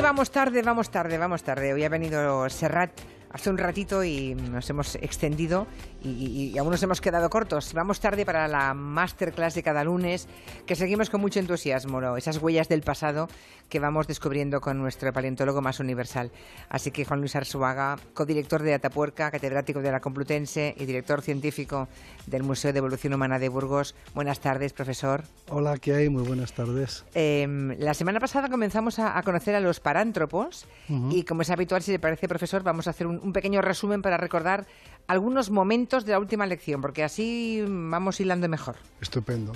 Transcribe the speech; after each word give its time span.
vamos 0.00 0.30
tarde, 0.30 0.62
vamos 0.62 0.90
tarde, 0.90 1.18
vamos 1.18 1.42
tarde. 1.42 1.72
Hoy 1.72 1.84
ha 1.84 1.88
venido 1.88 2.48
Serrat 2.50 2.90
hace 3.32 3.50
un 3.50 3.58
ratito 3.58 4.04
y 4.04 4.34
nos 4.34 4.68
hemos 4.70 4.94
extendido 4.96 5.66
y, 6.02 6.56
aún 6.58 6.70
nos 6.70 6.82
hemos 6.82 7.00
quedado 7.00 7.28
cortos. 7.30 7.72
Vamos 7.74 8.00
tarde 8.00 8.24
para 8.24 8.48
la 8.48 8.74
masterclass 8.74 9.54
de 9.54 9.62
cada 9.62 9.84
lunes, 9.84 10.28
que 10.66 10.76
seguimos 10.76 11.10
con 11.10 11.20
mucho 11.20 11.40
entusiasmo, 11.40 12.16
esas 12.16 12.38
huellas 12.38 12.68
del 12.68 12.82
pasado 12.82 13.28
que 13.68 13.80
vamos 13.80 14.06
descubriendo 14.06 14.60
con 14.60 14.78
nuestro 14.78 15.12
paleontólogo 15.12 15.60
más 15.60 15.80
universal. 15.80 16.30
Así 16.68 16.90
que 16.90 17.04
Juan 17.04 17.20
Luis 17.20 17.36
Arzuaga, 17.36 17.96
codirector 18.14 18.62
de 18.62 18.74
Atapuerca, 18.74 19.30
catedrático 19.30 19.80
de 19.80 19.92
la 19.92 20.00
Complutense 20.00 20.74
y 20.78 20.86
director 20.86 21.20
científico 21.20 21.88
del 22.26 22.42
Museo 22.42 22.72
de 22.72 22.78
Evolución 22.78 23.12
Humana 23.12 23.38
de 23.38 23.48
Burgos. 23.48 23.94
Buenas 24.14 24.40
tardes, 24.40 24.72
profesor. 24.72 25.24
Hola, 25.50 25.76
¿qué 25.76 25.94
hay? 25.94 26.08
Muy 26.08 26.22
buenas 26.22 26.52
tardes. 26.52 27.04
Em, 27.14 27.76
la 27.78 27.94
semana 27.94 28.20
pasada 28.20 28.48
comenzamos 28.48 28.98
a, 28.98 29.20
conocer 29.22 29.54
a 29.54 29.60
los 29.60 29.80
parántropos 29.80 30.66
y, 31.10 31.24
como 31.24 31.42
es 31.42 31.50
habitual, 31.50 31.82
si 31.82 31.92
le 31.92 31.98
parece, 31.98 32.28
profesor, 32.28 32.62
vamos 32.62 32.86
a 32.86 32.90
hacer 32.90 33.06
un 33.06 33.17
pequeño 33.32 33.62
resumen 33.62 34.02
para 34.02 34.16
recordar 34.16 34.66
algunos 35.06 35.50
momentos 35.50 36.04
de 36.04 36.12
la 36.12 36.18
última 36.18 36.46
lección, 36.46 36.80
porque 36.80 37.02
así 37.02 37.64
vamos 37.66 38.20
hilando 38.20 38.48
mejor. 38.48 38.76
Estupendo. 39.00 39.52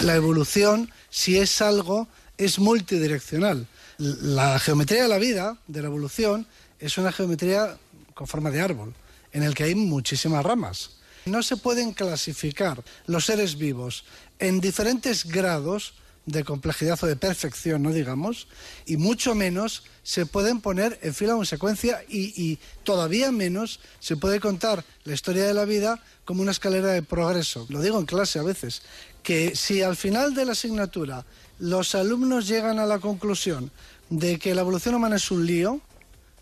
La 0.00 0.14
evolución, 0.14 0.90
si 1.08 1.38
es 1.38 1.60
algo, 1.62 2.08
es 2.38 2.58
multidireccional. 2.58 3.66
La 3.98 4.58
geometría 4.58 5.02
de 5.02 5.08
la 5.08 5.18
vida, 5.18 5.58
de 5.66 5.82
la 5.82 5.88
evolución, 5.88 6.46
es 6.78 6.96
una 6.98 7.12
geometría 7.12 7.76
con 8.14 8.26
forma 8.26 8.50
de 8.50 8.60
árbol, 8.60 8.94
en 9.32 9.42
el 9.42 9.54
que 9.54 9.64
hay 9.64 9.74
muchísimas 9.74 10.44
ramas. 10.44 10.98
No 11.26 11.42
se 11.42 11.56
pueden 11.56 11.92
clasificar 11.92 12.82
los 13.06 13.26
seres 13.26 13.58
vivos 13.58 14.04
en 14.38 14.60
diferentes 14.60 15.26
grados 15.26 15.94
de 16.26 16.44
complejidad 16.44 16.98
o 17.02 17.06
de 17.06 17.16
perfección, 17.16 17.82
no 17.82 17.92
digamos, 17.92 18.46
y 18.86 18.96
mucho 18.96 19.34
menos 19.34 19.84
se 20.02 20.26
pueden 20.26 20.60
poner 20.60 20.98
en 21.02 21.14
fila 21.14 21.36
o 21.36 21.40
en 21.40 21.46
secuencia 21.46 22.02
y, 22.08 22.58
todavía 22.84 23.30
menos 23.32 23.80
se 24.00 24.16
puede 24.16 24.40
contar 24.40 24.84
la 25.04 25.14
historia 25.14 25.46
de 25.46 25.54
la 25.54 25.64
vida 25.64 26.02
como 26.24 26.42
una 26.42 26.50
escalera 26.50 26.88
de 26.88 27.02
progreso. 27.02 27.66
Lo 27.68 27.80
digo 27.80 27.98
en 27.98 28.06
clase 28.06 28.38
a 28.38 28.42
veces, 28.42 28.82
que 29.22 29.54
si 29.54 29.82
al 29.82 29.96
final 29.96 30.34
de 30.34 30.44
la 30.44 30.52
asignatura 30.52 31.24
los 31.58 31.94
alumnos 31.94 32.48
llegan 32.48 32.78
a 32.78 32.86
la 32.86 32.98
conclusión 32.98 33.70
de 34.08 34.38
que 34.38 34.54
la 34.54 34.62
evolución 34.62 34.94
humana 34.94 35.16
es 35.16 35.30
un 35.30 35.46
lío, 35.46 35.80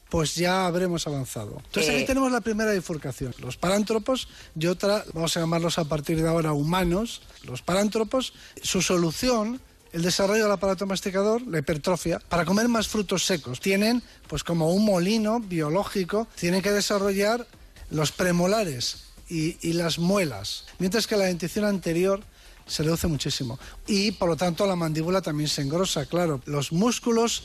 pues 0.08 0.34
ya 0.36 0.66
habremos 0.66 1.06
avanzado. 1.06 1.60
Entonces 1.66 1.92
aquí 1.92 2.02
eh. 2.02 2.06
tenemos 2.06 2.32
la 2.32 2.40
primera 2.40 2.72
bifurcación. 2.72 3.34
Los 3.38 3.56
parántropos 3.56 4.28
y 4.58 4.66
otra, 4.66 5.04
vamos 5.12 5.36
a 5.36 5.40
llamarlos 5.40 5.78
a 5.78 5.84
partir 5.84 6.22
de 6.22 6.28
ahora 6.28 6.52
humanos. 6.52 7.22
Los 7.44 7.62
parántropos, 7.62 8.32
su 8.62 8.80
solución 8.80 9.60
el 9.92 10.02
desarrollo 10.02 10.44
del 10.44 10.52
aparato 10.52 10.86
masticador, 10.86 11.42
la 11.42 11.58
hipertrofia, 11.58 12.18
para 12.18 12.44
comer 12.44 12.68
más 12.68 12.88
frutos 12.88 13.24
secos. 13.24 13.60
Tienen, 13.60 14.02
pues 14.26 14.44
como 14.44 14.72
un 14.72 14.84
molino 14.84 15.40
biológico, 15.40 16.28
tienen 16.34 16.62
que 16.62 16.72
desarrollar 16.72 17.46
los 17.90 18.12
premolares 18.12 19.04
y, 19.28 19.56
y 19.66 19.72
las 19.72 19.98
muelas, 19.98 20.64
mientras 20.78 21.06
que 21.06 21.16
la 21.16 21.24
dentición 21.24 21.64
anterior 21.64 22.22
se 22.66 22.82
reduce 22.82 23.06
muchísimo. 23.06 23.58
Y 23.86 24.12
por 24.12 24.28
lo 24.28 24.36
tanto 24.36 24.66
la 24.66 24.76
mandíbula 24.76 25.22
también 25.22 25.48
se 25.48 25.62
engrosa, 25.62 26.06
claro. 26.06 26.40
Los 26.44 26.70
músculos 26.70 27.44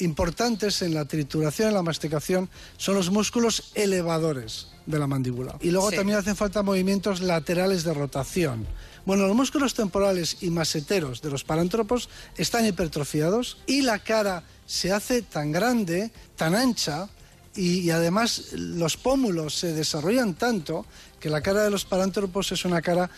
importantes 0.00 0.82
en 0.82 0.94
la 0.94 1.04
trituración 1.04 1.70
y 1.70 1.74
la 1.74 1.82
masticación 1.82 2.48
son 2.76 2.94
los 2.94 3.10
músculos 3.10 3.72
elevadores 3.74 4.68
de 4.86 4.98
la 4.98 5.06
mandíbula. 5.06 5.56
Y 5.60 5.70
luego 5.70 5.90
también 5.90 6.18
hacen 6.18 6.36
falta 6.36 6.62
movimientos 6.62 7.20
laterales 7.20 7.84
de 7.84 7.94
rotación. 7.94 8.66
Bueno, 9.08 9.26
los 9.26 9.34
músculos 9.34 9.72
temporales 9.72 10.36
y 10.42 10.50
maseteros 10.50 11.22
de 11.22 11.30
los 11.30 11.42
parántropos 11.42 12.10
están 12.36 12.66
hipertrofiados 12.66 13.56
y 13.66 13.80
la 13.80 14.00
cara 14.00 14.42
se 14.66 14.92
hace 14.92 15.22
tan 15.22 15.50
grande, 15.50 16.10
tan 16.36 16.54
ancha, 16.54 17.08
y, 17.56 17.88
además 17.88 18.52
los 18.52 18.98
pómulos 18.98 19.54
se 19.54 19.72
desarrollan 19.72 20.34
tanto 20.34 20.84
que 21.18 21.30
la 21.30 21.40
cara 21.40 21.64
de 21.64 21.70
los 21.70 21.86
parántropos 21.86 22.52
es 22.52 22.66
una 22.66 22.82
cara 22.82 23.08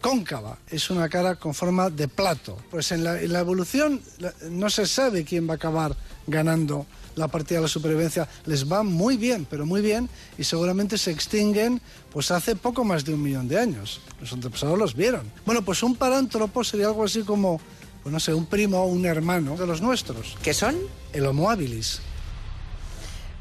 cóncava, 0.00 0.60
es 0.70 0.88
una 0.88 1.10
cara 1.10 1.34
con 1.34 1.52
forma 1.52 1.90
de 1.90 2.08
plato. 2.08 2.56
Pues 2.70 2.90
en 2.92 3.04
la, 3.04 3.38
evolución 3.38 4.00
no 4.48 4.70
se 4.70 4.86
sabe 4.86 5.26
quién 5.26 5.46
va 5.46 5.52
a 5.52 5.56
acabar 5.56 5.94
ganando 6.26 6.86
la 7.16 7.28
partida 7.28 7.58
de 7.58 7.62
la 7.62 7.68
supervivencia. 7.68 8.28
Les 8.46 8.70
va 8.70 8.82
muy 8.82 9.16
bien, 9.16 9.46
pero 9.48 9.66
muy 9.66 9.80
bien, 9.80 10.08
y 10.38 10.44
seguramente 10.44 10.98
se 10.98 11.10
extinguen 11.10 11.80
pues 12.12 12.30
hace 12.30 12.56
poco 12.56 12.84
más 12.84 13.04
de 13.04 13.14
un 13.14 13.22
millón 13.22 13.48
de 13.48 13.58
años. 13.58 14.00
Los 14.20 14.32
antepasados 14.32 14.78
los 14.78 14.94
vieron. 14.94 15.30
Bueno, 15.44 15.62
pues 15.62 15.82
un 15.82 15.96
parántropo 15.96 16.64
sería 16.64 16.86
algo 16.86 17.04
así 17.04 17.22
como, 17.22 17.60
pues 18.02 18.12
no 18.12 18.20
sé, 18.20 18.34
un 18.34 18.46
primo 18.46 18.82
o 18.82 18.86
un 18.86 19.06
hermano 19.06 19.56
de 19.56 19.66
los 19.66 19.80
nuestros. 19.80 20.36
¿Qué 20.42 20.54
son? 20.54 20.76
El 21.12 21.26
Homo 21.26 21.50
habilis. 21.50 22.00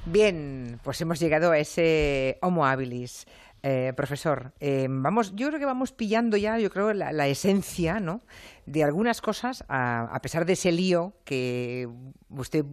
Bien, 0.06 0.80
pues 0.84 1.00
hemos 1.02 1.20
llegado 1.20 1.52
a 1.52 1.60
ese 1.60 2.38
Homo 2.42 2.66
habilis. 2.66 3.26
Eh, 3.66 3.94
profesor, 3.96 4.52
eh, 4.60 4.88
vamos, 4.90 5.34
yo 5.36 5.48
creo 5.48 5.58
que 5.58 5.66
vamos 5.66 5.94
pillando 5.94 6.36
ya, 6.36 6.60
yo 6.60 6.70
creo, 6.70 6.92
la, 6.92 7.28
esencia, 7.30 8.02
¿no? 8.02 8.20
De 8.66 8.84
algunas 8.84 9.22
cosas, 9.22 9.64
a, 9.68 10.20
pesar 10.22 10.46
de 10.46 10.54
ese 10.54 10.72
lío 10.72 11.14
que 11.26 11.88
usted 12.30 12.66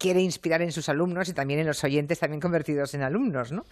quiere 0.00 0.22
inspirar 0.22 0.62
en 0.62 0.72
sus 0.72 0.88
alumnos 0.88 1.28
y 1.28 1.34
también 1.34 1.60
en 1.60 1.66
los 1.66 1.84
oyentes 1.84 2.18
también 2.18 2.40
convertidos 2.40 2.94
en 2.94 3.02
alumnos, 3.02 3.52
¿no? 3.52 3.66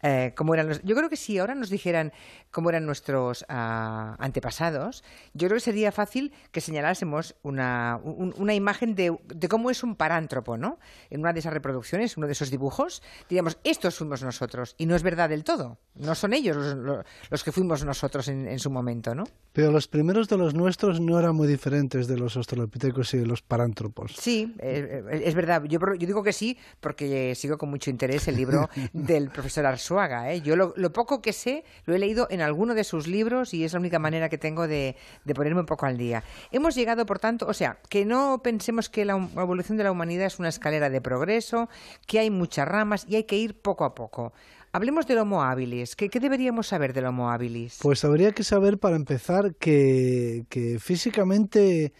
Eh, 0.00 0.32
eran 0.54 0.80
yo 0.84 0.94
creo 0.94 1.10
que 1.10 1.16
si 1.16 1.38
ahora 1.38 1.56
nos 1.56 1.70
dijeran 1.70 2.12
cómo 2.52 2.70
eran 2.70 2.86
nuestros 2.86 3.44
ah, 3.48 4.14
antepasados, 4.20 5.02
yo 5.34 5.48
creo 5.48 5.56
que 5.56 5.64
sería 5.64 5.90
fácil 5.90 6.32
que 6.52 6.60
señalásemos 6.60 7.34
una, 7.42 7.98
una 8.04 8.54
imagen 8.54 8.94
de, 8.94 9.18
cómo 9.50 9.70
es 9.70 9.82
un 9.82 9.96
parántropo, 9.96 10.56
¿no? 10.56 10.78
En 11.10 11.20
una 11.20 11.32
de 11.32 11.40
esas 11.40 11.52
reproducciones, 11.52 12.16
uno 12.16 12.28
de 12.28 12.34
esos 12.34 12.50
dibujos, 12.50 13.02
diríamos, 13.28 13.58
estos 13.64 13.96
fuimos 13.96 14.22
nosotros, 14.22 14.76
y 14.78 14.86
no 14.86 14.94
es 14.94 15.02
verdad 15.02 15.28
del 15.28 15.42
todo, 15.42 15.78
no 15.96 16.14
son 16.14 16.32
ellos 16.32 16.56
los, 16.56 17.44
que 17.44 17.50
fuimos 17.50 17.84
nosotros 17.84 18.28
en, 18.28 18.58
su 18.60 18.70
momento, 18.70 19.16
¿no? 19.16 19.24
Pero 19.52 19.72
los 19.72 19.88
primeros 19.88 20.28
de 20.28 20.36
los 20.36 20.54
nuestros 20.54 21.00
no 21.06 21.18
eran 21.18 21.34
muy 21.34 21.48
diferentes 21.48 22.06
de 22.06 22.16
los 22.16 22.36
australopitecos 22.36 23.14
y 23.14 23.18
de 23.18 23.26
los 23.26 23.42
parántropos. 23.42 24.14
Sí, 24.18 24.54
eh, 24.58 25.02
eh, 25.10 25.22
es 25.24 25.34
verdad 25.34 25.64
yo, 25.64 25.78
digo 25.98 26.22
que 26.22 26.32
sí 26.32 26.58
porque 26.80 27.34
sigo 27.34 27.58
con 27.58 27.70
mucho 27.70 27.90
interés 27.90 28.28
el 28.28 28.36
libro 28.36 28.68
del 28.92 29.30
profesor 29.30 29.66
Arzuaga. 29.66 30.32
¿eh? 30.32 30.40
Yo 30.40 30.56
lo, 30.56 30.92
poco 30.92 31.22
que 31.22 31.32
sé 31.32 31.64
lo 31.86 31.94
he 31.94 31.98
leído 31.98 32.26
en 32.30 32.40
alguno 32.40 32.74
de 32.74 32.84
sus 32.84 33.06
libros 33.06 33.54
y 33.54 33.64
es 33.64 33.72
la 33.72 33.80
única 33.80 33.98
manera 33.98 34.28
que 34.28 34.38
tengo 34.38 34.68
de, 34.68 34.96
ponerme 35.34 35.60
un 35.60 35.66
poco 35.66 35.86
al 35.86 35.96
día. 35.96 36.22
Hemos 36.50 36.74
llegado, 36.74 37.06
por 37.06 37.18
tanto, 37.18 37.46
o 37.46 37.54
sea, 37.54 37.78
que 37.88 38.04
no 38.04 38.40
pensemos 38.42 38.88
que 38.88 39.04
la 39.04 39.14
evolución 39.36 39.78
de 39.78 39.84
la 39.84 39.92
humanidad 39.92 40.26
es 40.26 40.38
una 40.38 40.48
escalera 40.48 40.90
de 40.90 41.00
progreso, 41.00 41.68
que 42.06 42.18
hay 42.18 42.30
muchas 42.30 42.68
ramas 42.68 43.06
y 43.08 43.16
hay 43.16 43.24
que 43.24 43.36
ir 43.36 43.60
poco 43.60 43.84
a 43.84 43.94
poco. 43.94 44.32
Hablemos 44.74 45.06
del 45.06 45.18
Homo 45.18 45.42
habilis. 45.42 45.94
¿Qué, 45.96 46.08
deberíamos 46.08 46.68
saber 46.68 46.94
del 46.94 47.04
Homo 47.04 47.30
habilis? 47.30 47.78
Pues 47.82 48.06
habría 48.06 48.32
que 48.32 48.42
saber, 48.42 48.78
para 48.78 48.96
empezar, 48.96 49.54
que, 49.56 50.46
que 50.48 50.78
físicamente 50.78 51.92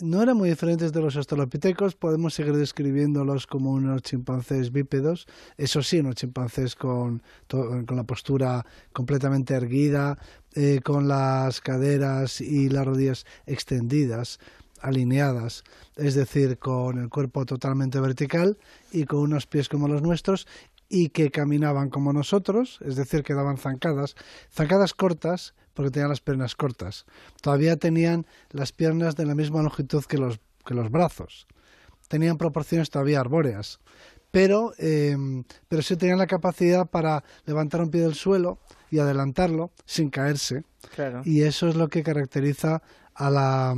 no 0.00 0.22
eran 0.22 0.38
muy 0.38 0.48
diferentes 0.48 0.90
de 0.90 1.02
los 1.02 1.16
australopitecos, 1.16 1.96
podemos 1.96 2.32
seguir 2.32 2.56
describiéndolos 2.56 3.46
como 3.46 3.72
unos 3.72 4.00
chimpancés 4.00 4.72
bípedos, 4.72 5.26
eso 5.58 5.82
sí, 5.82 6.00
unos 6.00 6.14
chimpancés 6.14 6.76
con, 6.76 7.22
con 7.46 7.94
la 7.94 8.04
postura 8.04 8.64
completamente 8.94 9.52
erguida, 9.52 10.16
eh, 10.54 10.80
con 10.82 11.06
las 11.08 11.60
caderas 11.60 12.40
y 12.40 12.70
las 12.70 12.86
rodillas 12.86 13.26
extendidas, 13.44 14.38
alineadas, 14.80 15.62
es 15.96 16.14
decir, 16.14 16.58
con 16.58 16.98
el 16.98 17.10
cuerpo 17.10 17.44
totalmente 17.44 18.00
vertical 18.00 18.56
y 18.92 19.04
con 19.04 19.20
unos 19.20 19.46
pies 19.46 19.68
como 19.68 19.88
los 19.88 20.00
nuestros 20.00 20.46
y 20.94 21.08
que 21.08 21.32
caminaban 21.32 21.90
como 21.90 22.12
nosotros, 22.12 22.78
es 22.86 22.94
decir, 22.94 23.24
que 23.24 23.34
daban 23.34 23.56
zancadas, 23.56 24.14
zancadas 24.52 24.94
cortas, 24.94 25.52
porque 25.74 25.90
tenían 25.90 26.08
las 26.08 26.20
piernas 26.20 26.54
cortas. 26.54 27.04
Todavía 27.42 27.76
tenían 27.76 28.26
las 28.50 28.70
piernas 28.70 29.16
de 29.16 29.26
la 29.26 29.34
misma 29.34 29.60
longitud 29.60 30.04
que 30.04 30.18
los, 30.18 30.38
que 30.64 30.72
los 30.72 30.92
brazos. 30.92 31.48
Tenían 32.06 32.38
proporciones 32.38 32.90
todavía 32.90 33.18
arbóreas, 33.18 33.80
pero, 34.30 34.72
em, 34.78 35.42
pero 35.66 35.82
sí 35.82 35.96
tenían 35.96 36.18
la 36.18 36.28
capacidad 36.28 36.86
para 36.86 37.24
levantar 37.44 37.80
un 37.80 37.90
pie 37.90 38.02
del 38.02 38.14
suelo 38.14 38.60
y 38.88 39.00
adelantarlo 39.00 39.72
sin 39.86 40.10
caerse. 40.10 40.62
Y 41.24 41.42
eso 41.42 41.66
es 41.66 41.74
lo 41.74 41.88
que 41.88 42.04
caracteriza 42.04 42.82
a 43.14 43.30
la, 43.30 43.74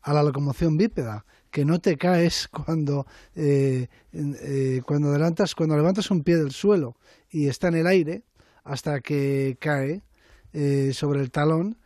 a 0.00 0.12
la 0.14 0.22
locomoción 0.22 0.78
bípeda 0.78 1.26
que 1.50 1.64
no 1.64 1.80
te 1.80 1.96
caes 1.96 2.48
cuando, 2.66 3.06
eh, 3.34 3.88
eh, 4.12 4.82
cuando 4.86 5.08
adelantas, 5.08 5.54
cuando 5.54 5.76
levantas 5.76 6.10
un 6.10 6.22
pie 6.22 6.36
del 6.36 6.52
suelo 6.52 6.96
y 7.30 7.46
está 7.46 7.68
en 7.68 7.76
el 7.76 7.86
aire 7.86 8.24
hasta 8.64 9.00
que 9.00 9.56
cae 9.60 10.02
eh, 10.52 10.92
sobre 10.92 11.20
el 11.20 11.30
talón. 11.30 11.78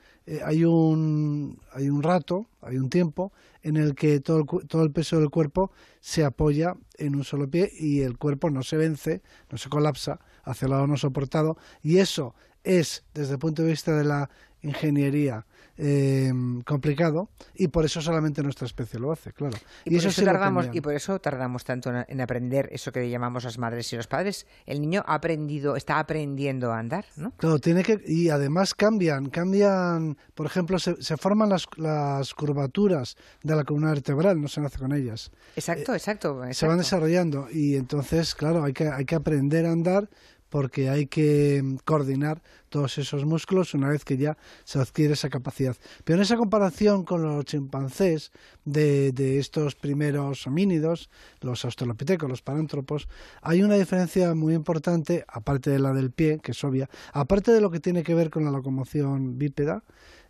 hay, 0.44 0.64
un, 0.64 1.60
hay 1.72 1.88
un 1.88 2.02
rato, 2.02 2.46
hay 2.60 2.78
un 2.78 2.90
tiempo 2.90 3.32
en 3.62 3.76
el 3.76 3.94
que 3.94 4.20
todo 4.20 4.38
el, 4.38 4.68
todo 4.68 4.82
el 4.82 4.92
peso 4.92 5.18
del 5.18 5.30
cuerpo 5.30 5.72
se 6.00 6.24
apoya 6.24 6.74
en 6.98 7.14
un 7.14 7.24
solo 7.24 7.48
pie 7.48 7.70
y 7.72 8.00
el 8.00 8.18
cuerpo 8.18 8.50
no 8.50 8.62
se 8.62 8.76
vence, 8.76 9.22
no 9.50 9.58
se 9.58 9.68
colapsa 9.68 10.20
hacia 10.44 10.66
el 10.66 10.72
lado 10.72 10.86
no 10.86 10.96
soportado 10.96 11.56
y 11.82 11.98
eso 11.98 12.34
es, 12.64 13.04
desde 13.14 13.34
el 13.34 13.38
punto 13.38 13.62
de 13.62 13.70
vista 13.70 13.96
de 13.96 14.04
la 14.04 14.30
ingeniería 14.62 15.44
eh, 15.78 16.32
complicado 16.64 17.30
y 17.54 17.68
por 17.68 17.84
eso 17.84 18.00
solamente 18.00 18.42
nuestra 18.42 18.66
especie 18.66 19.00
lo 19.00 19.10
hace, 19.10 19.32
claro. 19.32 19.56
Y, 19.84 19.96
por 19.96 20.06
eso, 20.06 20.22
tardamos 20.24 20.68
y 20.72 20.80
por 20.80 20.94
eso 20.94 21.18
tardamos 21.18 21.64
tanto 21.64 21.90
en, 22.06 22.20
aprender 22.20 22.68
eso 22.72 22.92
que 22.92 23.08
llamamos 23.08 23.44
las 23.44 23.58
madres 23.58 23.92
y 23.92 23.96
los 23.96 24.06
padres. 24.06 24.46
El 24.66 24.80
niño 24.80 25.02
ha 25.06 25.14
aprendido, 25.14 25.74
está 25.74 25.98
aprendiendo 25.98 26.72
a 26.72 26.78
andar, 26.78 27.06
¿no? 27.16 27.32
Claro, 27.32 27.58
tiene 27.58 27.82
que 27.82 28.00
y 28.06 28.28
además 28.28 28.74
cambian, 28.74 29.30
cambian, 29.30 30.16
por 30.34 30.46
ejemplo, 30.46 30.78
se, 30.78 31.16
forman 31.16 31.48
las, 31.48 31.66
las, 31.76 32.34
curvaturas 32.34 33.16
de 33.42 33.56
la 33.56 33.64
columna 33.64 33.90
vertebral, 33.90 34.40
no 34.40 34.48
se 34.48 34.60
nace 34.60 34.78
con 34.78 34.92
ellas. 34.92 35.30
Exacto, 35.56 35.94
exacto, 35.94 36.44
exacto. 36.44 36.54
Se 36.54 36.66
van 36.66 36.78
desarrollando 36.78 37.48
y 37.50 37.76
entonces, 37.76 38.34
claro, 38.34 38.62
hay 38.62 38.72
que 38.72 38.88
hay 38.88 39.04
que 39.04 39.14
aprender 39.14 39.66
a 39.66 39.72
andar 39.72 40.08
porque 40.52 40.90
hay 40.90 41.06
que 41.06 41.64
coordinar 41.86 42.42
todos 42.68 42.98
esos 42.98 43.24
músculos 43.24 43.72
una 43.72 43.88
vez 43.88 44.04
que 44.04 44.18
ya 44.18 44.36
se 44.64 44.78
adquiere 44.78 45.14
esa 45.14 45.30
capacidad. 45.30 45.74
Pero 46.04 46.18
en 46.18 46.24
esa 46.24 46.36
comparación 46.36 47.04
con 47.04 47.22
los 47.22 47.46
chimpancés 47.46 48.32
de, 48.66 49.38
estos 49.38 49.74
primeros 49.74 50.46
homínidos, 50.46 51.08
los 51.40 51.64
australopitecos, 51.64 52.28
los 52.28 52.42
parántropos, 52.42 53.08
hay 53.40 53.62
una 53.62 53.76
diferencia 53.76 54.34
muy 54.34 54.52
importante, 54.54 55.24
aparte 55.26 55.70
de 55.70 55.78
la 55.78 55.94
del 55.94 56.10
pie, 56.10 56.38
que 56.42 56.52
es 56.52 56.62
obvia, 56.64 56.90
aparte 57.14 57.50
de 57.50 57.62
lo 57.62 57.70
que 57.70 57.80
tiene 57.80 58.02
que 58.02 58.14
ver 58.14 58.28
con 58.28 58.44
la 58.44 58.50
locomoción 58.50 59.38
bípeda, 59.38 59.84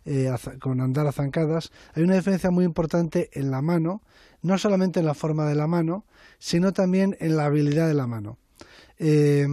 eh, 0.05 0.33
con 0.61 0.79
andar 0.79 1.05
a 1.05 1.11
zancadas, 1.11 1.69
hay 1.95 2.03
una 2.03 2.15
diferencia 2.15 2.49
muy 2.49 2.63
importante 2.63 3.29
en 3.33 3.51
la 3.51 3.61
mano, 3.61 4.01
no 4.41 4.57
solamente 4.57 5.01
en 5.01 5.05
la 5.05 5.15
forma 5.15 5.45
de 5.49 5.55
la 5.55 5.67
mano, 5.67 6.05
sino 6.39 6.71
también 6.71 7.17
en 7.19 7.35
la 7.35 7.43
habilidad 7.43 7.89
de 7.89 7.93
la 7.93 8.07
mano. 8.07 8.37
Eh, 8.99 9.47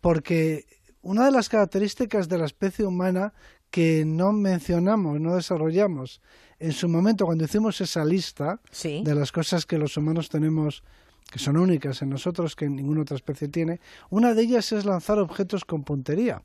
porque 0.00 0.66
una 1.02 1.24
de 1.24 1.30
las 1.30 1.48
características 1.48 2.28
de 2.28 2.38
la 2.38 2.46
especie 2.46 2.84
humana 2.84 3.32
que 3.70 4.04
no 4.06 4.32
mencionamos, 4.32 5.20
no 5.20 5.36
desarrollamos 5.36 6.20
en 6.58 6.72
su 6.72 6.88
momento 6.88 7.26
cuando 7.26 7.44
hicimos 7.44 7.80
esa 7.80 8.04
lista 8.04 8.60
de 8.82 9.14
las 9.14 9.32
cosas 9.32 9.66
que 9.66 9.78
los 9.78 9.96
humanos 9.96 10.28
tenemos 10.28 10.82
que 11.30 11.38
son 11.38 11.58
únicas 11.58 12.00
en 12.00 12.08
nosotros, 12.08 12.56
que 12.56 12.68
ninguna 12.68 13.02
otra 13.02 13.16
especie 13.16 13.48
tiene, 13.48 13.80
una 14.08 14.32
de 14.32 14.42
ellas 14.42 14.72
es 14.72 14.86
lanzar 14.86 15.18
objetos 15.18 15.64
con 15.64 15.84
puntería 15.84 16.42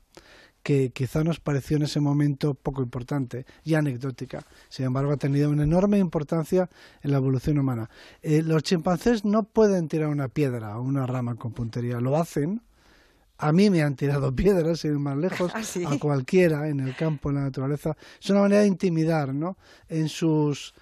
que 0.62 0.90
quizá 0.90 1.22
nos 1.22 1.40
pareció 1.40 1.76
en 1.76 1.82
ese 1.82 2.00
momento 2.00 2.54
poco 2.54 2.82
importante 2.82 3.44
y 3.64 3.74
anecdótica. 3.74 4.46
Sin 4.70 4.86
embargo, 4.86 5.12
ha 5.12 5.18
tenido 5.18 5.50
una 5.50 5.64
enorme 5.64 5.98
importancia 5.98 6.70
en 7.02 7.10
la 7.10 7.18
evolución 7.18 7.58
humana. 7.58 7.90
Eh, 8.22 8.42
los 8.42 8.62
chimpancés 8.62 9.26
no 9.26 9.42
pueden 9.42 9.88
tirar 9.88 10.08
una 10.08 10.28
piedra 10.28 10.78
o 10.78 10.82
una 10.82 11.06
rama 11.06 11.34
con 11.34 11.52
puntería, 11.52 12.00
lo 12.00 12.16
hacen, 12.16 12.62
a 13.38 13.52
mí 13.52 13.70
me 13.70 13.82
han 13.82 13.96
tirado 13.96 14.34
piedras, 14.36 14.80
sin 14.80 14.92
ir 14.92 14.98
más 14.98 15.16
lejos, 15.16 15.52
¿Ah, 15.54 15.62
a 15.92 15.98
cualquiera 15.98 16.68
en 16.68 16.80
el 16.80 16.94
campo, 16.96 17.30
en 17.30 17.36
la 17.36 17.42
naturaleza. 17.42 17.96
Es 18.20 18.30
una 18.30 18.40
manera 18.40 18.62
de 18.62 18.68
intimidar, 18.68 19.34
¿no? 19.34 19.56
En 19.88 20.08
sus, 20.08 20.74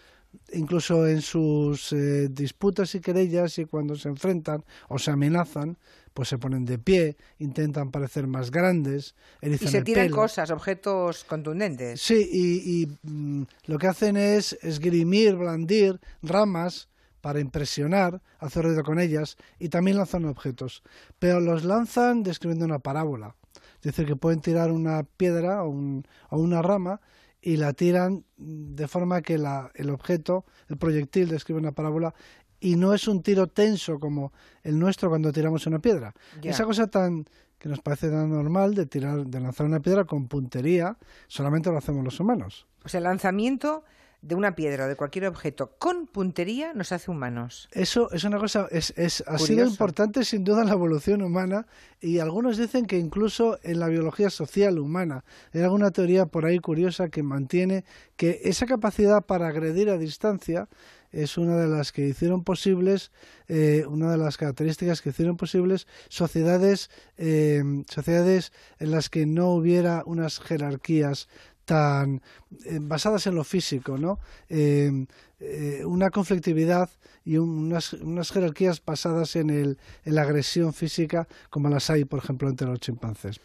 incluso 0.52 1.06
en 1.06 1.22
sus 1.22 1.93
eh, 1.93 2.28
disputas 2.31 2.94
y 2.94 3.00
querellas 3.00 3.58
y 3.58 3.64
cuando 3.64 3.96
se 3.96 4.08
enfrentan 4.08 4.64
o 4.88 4.99
se 4.99 5.10
amenazan, 5.10 5.76
pues 6.14 6.28
se 6.28 6.38
ponen 6.38 6.64
de 6.64 6.78
pie, 6.78 7.16
intentan 7.38 7.90
parecer 7.90 8.26
más 8.26 8.50
grandes, 8.50 9.14
y 9.40 9.56
se 9.56 9.82
tiran 9.82 10.10
cosas, 10.10 10.50
objetos 10.50 11.25
contundentes. 11.25 12.00
Sí, 12.00 12.28
y, 12.31 13.08
mm, 13.08 13.44
lo 13.66 13.78
que 13.78 13.87
hacen 13.87 14.16
es 14.16 14.58
esgrimir, 14.62 15.37
blandir 15.37 16.00
ramas 16.22 16.88
para 17.22 17.40
impresionar, 17.40 18.20
hacer 18.38 18.64
ruido 18.64 18.82
con 18.82 18.98
ellas 18.98 19.38
y 19.58 19.70
también 19.70 19.96
lanzan 19.96 20.26
objetos. 20.26 20.82
Pero 21.19 21.40
los 21.40 21.64
lanzan 21.64 22.22
describiendo 22.22 22.66
una 22.66 22.80
parábola. 22.80 23.36
Es 23.76 23.82
decir, 23.82 24.06
que 24.06 24.16
pueden 24.16 24.40
tirar 24.40 24.70
una 24.70 25.04
piedra 25.04 25.64
o, 25.64 26.02
una 26.30 26.62
rama 26.62 27.00
y 27.40 27.56
la 27.56 27.72
tiran 27.72 28.24
de 28.36 28.86
forma 28.86 29.22
que 29.22 29.34
el 29.34 29.90
objeto, 29.90 30.44
el 30.69 30.76
proyectil, 30.76 31.28
describe 31.28 31.58
una 31.60 31.72
parábola 31.72 32.14
y 32.60 32.76
no 32.76 32.94
es 32.94 33.08
un 33.08 33.22
tiro 33.22 33.48
tenso 33.48 33.98
como 33.98 34.32
el 34.62 34.78
nuestro 34.78 35.08
cuando 35.08 35.32
tiramos 35.32 35.66
una 35.66 35.80
piedra. 35.80 36.14
Esa 36.42 36.64
cosa 36.64 36.88
tan 36.88 37.24
que 37.58 37.69
nos 37.69 37.80
parece 37.80 38.10
tan 38.10 38.30
normal 38.30 38.74
de 38.74 38.86
tirar, 38.86 39.24
de 39.24 39.40
lanzar 39.40 39.66
una 39.66 39.80
piedra 39.80 40.04
con 40.04 40.26
puntería, 40.26 40.96
solamente 41.28 41.70
lo 41.70 41.78
hacemos 41.78 42.04
los 42.04 42.19
humanos. 42.19 42.66
O 42.84 42.88
sea, 42.88 42.98
el 42.98 43.04
lanzamiento 43.04 43.84
de 44.22 44.36
una 44.36 44.54
piedra 44.54 44.86
o 44.86 44.88
de 44.88 44.96
cualquier 44.96 45.26
objeto 45.26 45.74
con 45.78 46.06
puntería 46.06 46.72
nos 46.74 46.92
hace 46.92 47.10
humanos. 47.10 47.69
Eso 47.72 48.10
es 48.12 48.22
una 48.24 48.38
cosa, 48.38 48.69
es, 48.70 48.94
es, 48.96 49.22
ha 49.26 49.36
sido 49.36 49.66
importante 49.66 50.24
sin 50.24 50.44
duda 50.44 50.62
en 50.62 50.69
la 50.69 50.74
evolución 50.74 51.22
humana 51.22 51.66
y 52.00 52.20
algunos 52.20 52.56
dicen 52.56 52.86
que 52.86 52.98
incluso 52.98 53.58
en 53.64 53.80
la 53.80 53.88
biología 53.88 54.30
social 54.30 54.78
humana. 54.78 55.24
Hay 55.52 55.62
alguna 55.62 55.90
teoría 55.90 56.26
por 56.26 56.46
ahí 56.46 56.60
curiosa 56.60 57.08
que 57.08 57.22
mantiene 57.22 57.84
que 58.16 58.40
esa 58.44 58.66
capacidad 58.66 59.22
para 59.26 59.48
agredir 59.48 59.90
a 59.90 59.98
distancia 59.98 60.69
es 61.12 61.36
una 61.36 61.56
de 61.56 61.69
las 61.69 61.92
que 61.92 62.08
hicieron 62.08 62.42
posibles, 62.42 63.12
eh, 63.46 63.84
una 63.86 64.10
de 64.10 64.16
las 64.16 64.38
características 64.38 65.02
que 65.02 65.10
hicieron 65.10 65.36
posibles 65.36 65.86
sociedades, 66.08 66.90
eh, 67.19 67.62
sociedades 67.88 68.52
en 68.78 68.90
las 68.90 69.10
que 69.10 69.26
no 69.26 69.50
hubiera 69.50 70.02
unas 70.06 70.40
jerarquías 70.40 71.28
tan 71.64 72.23
eh, 72.64 72.79
basadas 72.81 73.26
en 73.26 73.35
lo 73.35 73.44
físico, 73.44 73.99
¿no? 73.99 74.19
Eh, 74.49 75.06
eh, 75.41 75.85
una 75.85 76.11
conflictividad 76.11 76.88
y 77.24 77.36
unas, 77.36 77.92
unas, 77.94 78.30
jerarquías 78.30 78.82
basadas 78.84 79.36
en, 79.36 79.50
el, 79.50 79.78
en 80.04 80.14
la 80.14 80.22
agresión 80.22 80.72
física 80.72 81.28
como 81.50 81.69
las 81.69 81.88
hay, 81.90 82.04
por 82.04 82.19
ejemplo, 82.19 82.48
entre 82.48 82.66
los 82.66 82.80
chimpancés. 82.80 83.40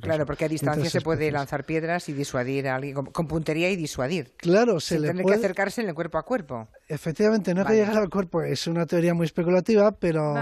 claro, 0.00 0.26
porque 0.26 0.44
a 0.44 0.48
distancia 0.48 0.88
se 0.88 1.00
puede 1.00 1.30
lanzar 1.30 1.64
piedras 1.64 2.08
y 2.08 2.12
disuadir 2.12 2.68
a 2.68 2.76
alguien, 2.76 2.94
con, 2.94 3.28
puntería 3.28 3.70
y 3.70 3.76
disuadir. 3.76 4.32
Claro, 4.36 4.80
se 4.80 4.98
le 4.98 5.12
puede... 5.12 5.26
que 5.26 5.34
acercarse 5.34 5.82
en 5.82 5.88
el 5.88 5.94
cuerpo 5.94 6.18
a 6.18 6.22
cuerpo. 6.24 6.68
Efectivamente, 6.88 7.54
no 7.54 7.60
hay 7.60 7.66
que 7.66 7.74
llegar 7.74 7.98
al 7.98 8.08
cuerpo, 8.08 8.42
es 8.42 8.66
una 8.66 8.86
teoría 8.86 9.14
muy 9.14 9.26
especulativa, 9.26 9.92
pero, 9.92 10.34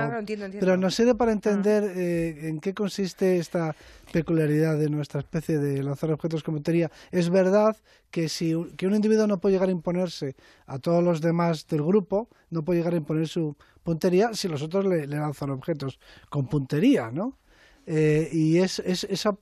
pero 0.60 0.76
nos 0.76 0.94
sirve 0.94 1.14
para 1.14 1.32
entender 1.32 1.82
ah. 1.84 2.46
en 2.48 2.60
qué 2.60 2.74
consiste 2.74 3.38
esta 3.38 3.74
peculiaridad 4.12 4.78
de 4.78 4.88
nuestra 4.88 5.20
especie 5.20 5.58
de 5.58 5.82
lanzar 5.82 6.10
objetos 6.12 6.42
con 6.42 6.54
puntería. 6.54 6.90
Es 7.10 7.30
verdad 7.30 7.76
que 8.10 8.28
si 8.28 8.54
que 8.76 8.86
un 8.86 8.94
individuo 8.94 9.26
no 9.26 9.38
puede 9.38 9.54
llegar 9.54 9.68
a 9.68 9.72
imponerse 9.72 10.36
a 10.66 10.78
todos 10.78 11.02
los 11.02 11.20
demás 11.20 11.66
del 11.66 11.82
grupo, 11.82 12.28
no 12.50 12.64
puede 12.64 12.80
llegar 12.80 12.94
a 12.94 12.98
imponer 12.98 13.28
su 13.28 13.56
puntería 13.82 14.34
si 14.34 14.48
los 14.48 14.62
otros 14.62 14.84
le, 14.84 15.06
lanzan 15.06 15.50
objetos 15.50 15.98
con 16.28 16.48
puntería, 16.48 17.10
¿no? 17.10 17.38
Eh, 17.86 18.28
y 18.32 18.58
es, 18.58 18.80
es, 18.80 19.04
eso, 19.04 19.38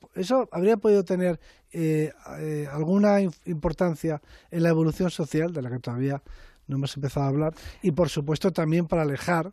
habría 0.51 0.77
podido 0.77 1.03
tener 1.03 1.39
eh, 1.71 2.13
eh, 2.37 2.67
alguna 2.71 3.19
importancia 3.21 4.21
en 4.51 4.61
la 4.63 4.69
evolución 4.69 5.09
social, 5.09 5.51
de 5.51 5.63
la 5.63 5.71
que 5.71 5.79
todavía 5.79 6.21
no 6.67 6.77
hemos 6.77 6.95
empezado 6.95 7.25
a 7.25 7.29
hablar, 7.29 7.55
y 7.81 7.91
por 7.91 8.09
supuesto 8.09 8.53
también 8.53 8.85
para 8.85 9.01
alejar 9.01 9.51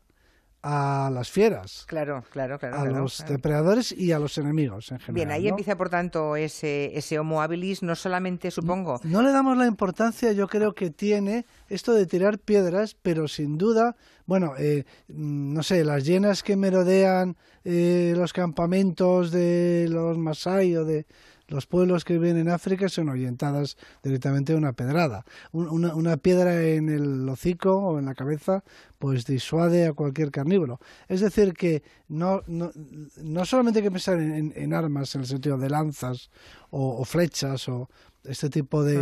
a 0.62 1.10
las 1.12 1.30
fieras. 1.30 1.84
Claro, 1.88 2.24
claro, 2.30 2.58
claro. 2.58 2.78
A 2.78 2.84
los 2.86 3.24
depredadores 3.26 3.90
y 3.92 4.12
a 4.12 4.18
los 4.18 4.38
enemigos 4.38 4.92
en 4.92 5.00
general. 5.00 5.14
Bien, 5.14 5.30
ahí 5.32 5.48
empieza 5.48 5.76
por 5.76 5.90
tanto 5.90 6.36
ese, 6.36 6.96
ese 6.96 7.18
Homo 7.18 7.42
habilis, 7.42 7.82
no 7.82 7.96
solamente 7.96 8.50
supongo. 8.50 9.00
No, 9.02 9.22
le 9.22 9.32
damos 9.32 9.56
la 9.56 9.66
importancia, 9.66 10.32
yo 10.32 10.46
creo 10.46 10.74
que 10.74 10.90
tiene 10.90 11.46
esto 11.68 11.92
de 11.92 12.06
tirar 12.06 12.38
piedras, 12.38 12.96
pero 13.00 13.26
sin 13.26 13.58
duda, 13.58 13.96
bueno, 14.26 14.54
eh, 14.56 14.84
mm, 15.08 15.54
no 15.54 15.62
sé, 15.64 15.84
las 15.84 16.04
llenas 16.04 16.44
que 16.44 16.56
merodean 16.56 17.36
eh, 17.64 18.14
los 18.16 18.32
campamentos 18.32 19.32
de 19.32 19.88
los 19.90 20.16
Masai 20.16 20.76
o 20.76 20.84
de 20.84 21.06
los 21.52 21.66
pueblos 21.66 22.04
que 22.04 22.14
viven 22.14 22.38
en 22.38 22.48
África 22.48 22.88
son 22.88 23.08
orientadas 23.08 23.76
directamente 24.02 24.54
a 24.54 24.56
una 24.56 24.72
pedrada. 24.72 25.24
Una, 25.52 26.16
piedra 26.16 26.62
en 26.62 26.88
el 26.88 27.28
hocico 27.28 27.76
o 27.76 27.98
en 27.98 28.06
la 28.06 28.14
cabeza 28.14 28.64
pues 28.98 29.26
disuade 29.26 29.86
a 29.86 29.92
cualquier 29.92 30.30
carnívoro. 30.30 30.80
Es 31.08 31.20
decir, 31.20 31.52
que 31.52 31.82
no, 32.08 32.42
no, 32.46 33.44
solamente 33.44 33.80
hay 33.80 33.84
que 33.84 33.90
pensar 33.90 34.18
en, 34.18 34.74
armas 34.74 35.14
en 35.14 35.22
el 35.22 35.26
sentido 35.26 35.58
de 35.58 35.68
lanzas 35.68 36.30
o, 36.70 37.04
flechas 37.04 37.68
o 37.68 37.88
este 38.24 38.48
tipo 38.48 38.82
de, 38.82 38.94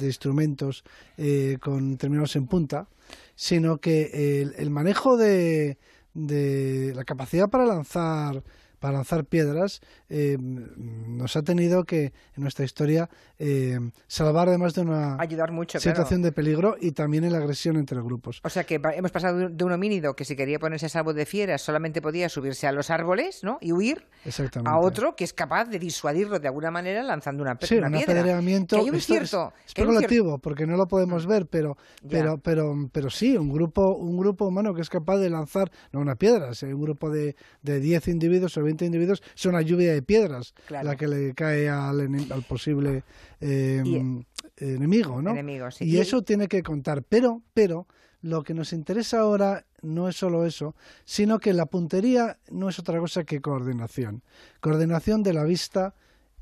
instrumentos 0.00 0.84
eh, 1.16 1.58
con 1.60 1.96
terminados 1.96 2.34
en 2.36 2.46
punta, 2.46 2.88
sino 3.36 3.78
que 3.78 4.42
el, 4.56 4.70
manejo 4.70 5.16
de, 5.16 5.78
de 6.14 6.92
la 6.96 7.04
capacidad 7.04 7.48
para 7.48 7.66
lanzar 7.66 8.42
para 8.78 8.94
lanzar 8.94 9.24
piedras, 9.24 9.80
eh, 10.08 10.36
nos 10.38 11.36
ha 11.36 11.42
tenido 11.42 11.84
que, 11.84 12.12
en 12.36 12.42
nuestra 12.42 12.64
historia, 12.64 13.08
eh, 13.38 13.78
salvar 14.06 14.48
además 14.48 14.74
de 14.74 14.82
una 14.82 15.18
situación 15.78 16.22
de 16.22 16.32
peligro 16.32 16.76
y 16.80 16.92
también 16.92 17.24
en 17.24 17.32
la 17.32 17.38
agresión 17.38 17.76
entre 17.76 18.00
grupos. 18.00 18.40
O 18.44 18.48
sea 18.48 18.64
que 18.64 18.80
hemos 18.94 19.10
pasado 19.10 19.48
de 19.48 19.64
un 19.64 19.72
homínido 19.72 20.14
que 20.14 20.24
si 20.24 20.36
quería 20.36 20.58
ponerse 20.58 20.86
a 20.86 20.88
salvo 20.88 21.12
de 21.12 21.26
fieras 21.26 21.62
solamente 21.62 22.00
podía 22.00 22.28
subirse 22.28 22.66
a 22.66 22.72
los 22.72 22.90
árboles 22.90 23.42
¿no? 23.42 23.58
y 23.60 23.72
huir, 23.72 24.06
a 24.64 24.78
otro 24.78 25.14
que 25.16 25.24
es 25.24 25.32
capaz 25.32 25.66
de 25.66 25.78
disuadirlo 25.78 26.38
de 26.38 26.48
alguna 26.48 26.70
manera 26.70 27.02
lanzando 27.02 27.42
una, 27.42 27.56
sí, 27.60 27.76
un 27.76 27.94
apedreamiento 27.94 28.76
hay 28.76 28.90
un 28.90 29.00
cierto, 29.00 29.52
especulativo, 29.66 30.38
porque 30.38 30.66
no 30.66 30.76
lo 30.76 30.86
podemos 30.86 31.26
ver, 31.26 31.46
pero, 31.46 31.76
pero, 32.08 32.38
pero, 32.38 32.74
pero 32.92 33.10
sí, 33.10 33.36
un 33.36 33.48
grupo, 33.48 33.94
un 33.96 34.16
grupo 34.16 34.46
humano 34.46 34.74
que 34.74 34.82
es 34.82 34.90
capaz 34.90 35.18
de 35.18 35.30
lanzar, 35.30 35.70
no 35.92 36.00
una 36.00 36.16
piedra, 36.16 36.50
un 36.62 36.80
grupo 36.80 37.10
de, 37.10 37.36
de 37.62 37.80
10 37.80 38.08
individuos 38.08 38.56
o 38.56 38.62
20 38.62 38.73
20 38.74 38.86
individuos, 38.86 39.22
es 39.34 39.46
una 39.46 39.62
lluvia 39.62 39.92
de 39.92 40.02
piedras 40.02 40.54
la 40.68 40.96
que 40.96 41.08
le 41.08 41.34
cae 41.34 41.68
al, 41.68 42.00
al 42.00 42.42
posible 42.42 43.04
em, 43.40 44.22
enemigo, 44.56 45.22
¿no? 45.22 45.34
Y, 45.80 45.98
eso 45.98 46.22
tiene 46.22 46.48
que 46.48 46.62
contar. 46.62 47.02
Pero, 47.02 47.42
pero, 47.54 47.86
lo 48.22 48.42
que 48.42 48.54
nos 48.54 48.72
interesa 48.72 49.20
ahora 49.20 49.66
no 49.82 50.08
es 50.08 50.16
solo 50.16 50.46
eso, 50.46 50.74
sino 51.04 51.38
que 51.38 51.52
la 51.52 51.66
puntería 51.66 52.38
no 52.50 52.70
es 52.70 52.78
otra 52.78 52.98
cosa 52.98 53.24
que 53.24 53.40
coordinación. 53.40 54.22
Coordinación 54.60 55.22
de 55.22 55.34
la 55.34 55.44
vista 55.44 55.94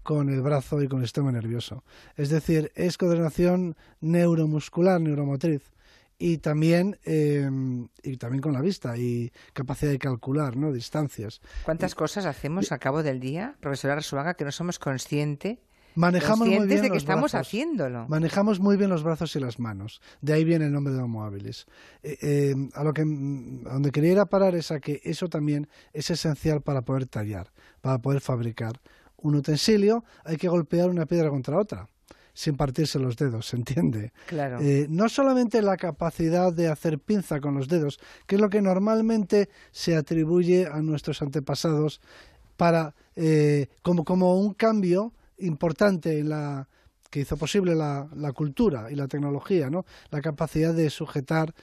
con 0.04 0.28
el 0.28 0.42
brazo 0.42 0.80
y 0.82 0.88
con 0.88 1.00
el 1.00 1.06
sistema 1.06 1.32
nervioso. 1.32 1.82
Es 2.16 2.30
decir, 2.30 2.70
es 2.76 2.98
coordinación 2.98 3.76
neuromuscular, 4.00 5.00
neuromotriz 5.00 5.72
y 6.22 6.38
también 6.38 6.98
em, 7.04 7.88
y 8.04 8.16
también 8.16 8.40
con 8.40 8.52
la 8.52 8.60
vista 8.60 8.96
y 8.96 9.32
capacidad 9.52 9.90
de 9.90 9.98
calcular 9.98 10.56
no 10.56 10.72
distancias 10.72 11.40
cuántas 11.64 11.96
cosas 11.96 12.26
hacemos 12.26 12.70
a 12.70 12.78
cabo 12.78 13.02
del 13.02 13.18
día 13.18 13.56
profesora 13.58 13.94
Arzuaga 13.94 14.34
que 14.34 14.44
no 14.44 14.52
somos 14.52 14.78
conscientes 14.78 15.58
Manejamos 15.94 16.48
muy 16.48 16.66
bien 16.66 16.80
de 16.80 16.90
que 16.90 16.96
estamos 16.96 17.34
haciéndolo. 17.34 18.08
Manejamos 18.08 18.60
muy 18.60 18.78
bien 18.78 18.88
los 18.88 19.02
brazos 19.02 19.36
y 19.36 19.40
las 19.40 19.58
manos. 19.58 20.00
De 20.22 20.32
ahí 20.32 20.42
viene 20.42 20.64
el 20.64 20.72
nombre 20.72 20.94
de 20.94 21.02
Homo 21.02 21.22
habilis. 21.22 21.66
Eh, 22.02 22.16
eh, 22.22 22.54
a 22.72 22.82
lo 22.82 22.94
que 22.94 23.02
a 23.02 23.04
donde 23.04 23.90
quería 23.90 24.12
ir 24.12 24.18
a 24.18 24.24
parar 24.24 24.54
es 24.54 24.70
a 24.70 24.80
que 24.80 25.02
eso 25.04 25.28
también 25.28 25.68
es 25.92 26.08
esencial 26.08 26.62
para 26.62 26.80
poder 26.80 27.04
tallar, 27.04 27.52
para 27.82 27.98
poder 27.98 28.22
fabricar 28.22 28.80
un 29.18 29.34
utensilio. 29.34 30.02
Hay 30.24 30.38
que 30.38 30.48
golpear 30.48 30.88
una 30.88 31.04
piedra 31.04 31.28
contra 31.28 31.58
otra 31.58 31.90
sin 32.34 32.56
partirse 32.56 32.98
los 32.98 33.16
dedos, 33.16 33.46
¿se 33.46 33.56
entiende? 33.56 34.12
Claro. 34.26 34.60
Eh, 34.60 34.86
no 34.88 35.08
solamente 35.08 35.60
la 35.62 35.76
capacidad 35.76 36.52
de 36.52 36.68
hacer 36.68 36.98
pinza 36.98 37.40
con 37.40 37.54
los 37.54 37.68
dedos, 37.68 37.98
que 38.26 38.36
es 38.36 38.40
lo 38.40 38.48
que 38.48 38.62
normalmente 38.62 39.48
se 39.70 39.96
atribuye 39.96 40.66
a 40.66 40.80
nuestros 40.80 41.20
antepasados 41.22 42.00
para 42.56 42.94
eh, 43.16 43.68
como, 43.82 44.04
como 44.04 44.38
un 44.38 44.54
cambio 44.54 45.12
importante 45.38 46.20
en 46.20 46.30
la 46.30 46.68
que 47.10 47.20
hizo 47.20 47.36
posible 47.36 47.74
la, 47.74 48.08
la 48.14 48.32
cultura 48.32 48.90
y 48.90 48.94
la 48.94 49.06
tecnología, 49.06 49.68
¿no? 49.68 49.84
La 50.10 50.22
capacidad 50.22 50.72
de 50.72 50.88
sujetar 50.88 51.54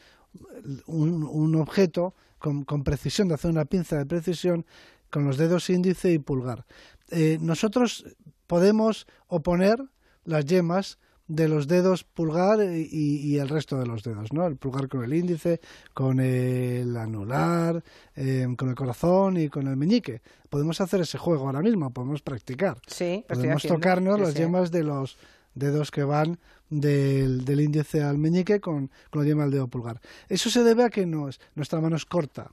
un, 0.85 1.23
un 1.23 1.55
objeto 1.55 2.13
con, 2.37 2.63
con, 2.63 2.83
precisión, 2.83 3.27
de 3.27 3.33
hacer 3.33 3.49
una 3.49 3.65
pinza 3.65 3.97
de 3.97 4.05
precisión 4.05 4.65
con 5.09 5.25
los 5.25 5.37
dedos 5.37 5.69
índice 5.71 6.11
y 6.11 6.19
pulgar. 6.19 6.65
Eh, 7.09 7.39
nosotros 7.41 8.05
podemos 8.45 9.07
oponer 9.27 9.83
las 10.29 10.45
yemas 10.45 10.99
de 11.27 11.47
los 11.47 11.67
dedos 11.67 12.03
pulgar 12.03 12.59
y, 12.63 13.37
el 13.37 13.49
resto 13.49 13.77
de 13.77 13.85
los 13.85 14.01
dedos, 14.03 14.33
¿no? 14.33 14.47
El 14.47 14.57
pulgar 14.57 14.87
con 14.87 15.03
el 15.03 15.13
índice, 15.13 15.61
con 15.93 16.19
el 16.19 16.97
anular, 16.97 17.83
em, 18.15 18.55
con 18.55 18.69
el 18.69 18.75
corazón 18.75 19.37
y 19.37 19.47
con 19.47 19.67
el 19.67 19.77
meñique. 19.77 20.21
Podemos 20.49 20.81
hacer 20.81 21.01
ese 21.01 21.19
juego 21.19 21.45
ahora 21.45 21.61
mismo, 21.61 21.91
podemos 21.91 22.21
practicar. 22.23 22.79
Sí, 22.87 23.25
podemos 23.27 23.61
tocarnos 23.61 24.19
las 24.19 24.33
yemas 24.33 24.71
de 24.71 24.83
los 24.83 25.17
dedos 25.53 25.91
que 25.91 26.03
van 26.03 26.39
del, 26.69 27.59
índice 27.59 28.01
al 28.01 28.17
meñique 28.17 28.59
con, 28.59 28.89
con 29.11 29.21
la 29.21 29.27
yema 29.27 29.43
del 29.43 29.51
dedo 29.51 29.67
pulgar. 29.67 30.01
Eso 30.29 30.49
se 30.49 30.63
debe 30.63 30.83
a 30.83 30.89
que 30.89 31.05
nuestra 31.05 31.79
mano 31.79 31.95
es 31.95 32.05
corta. 32.05 32.51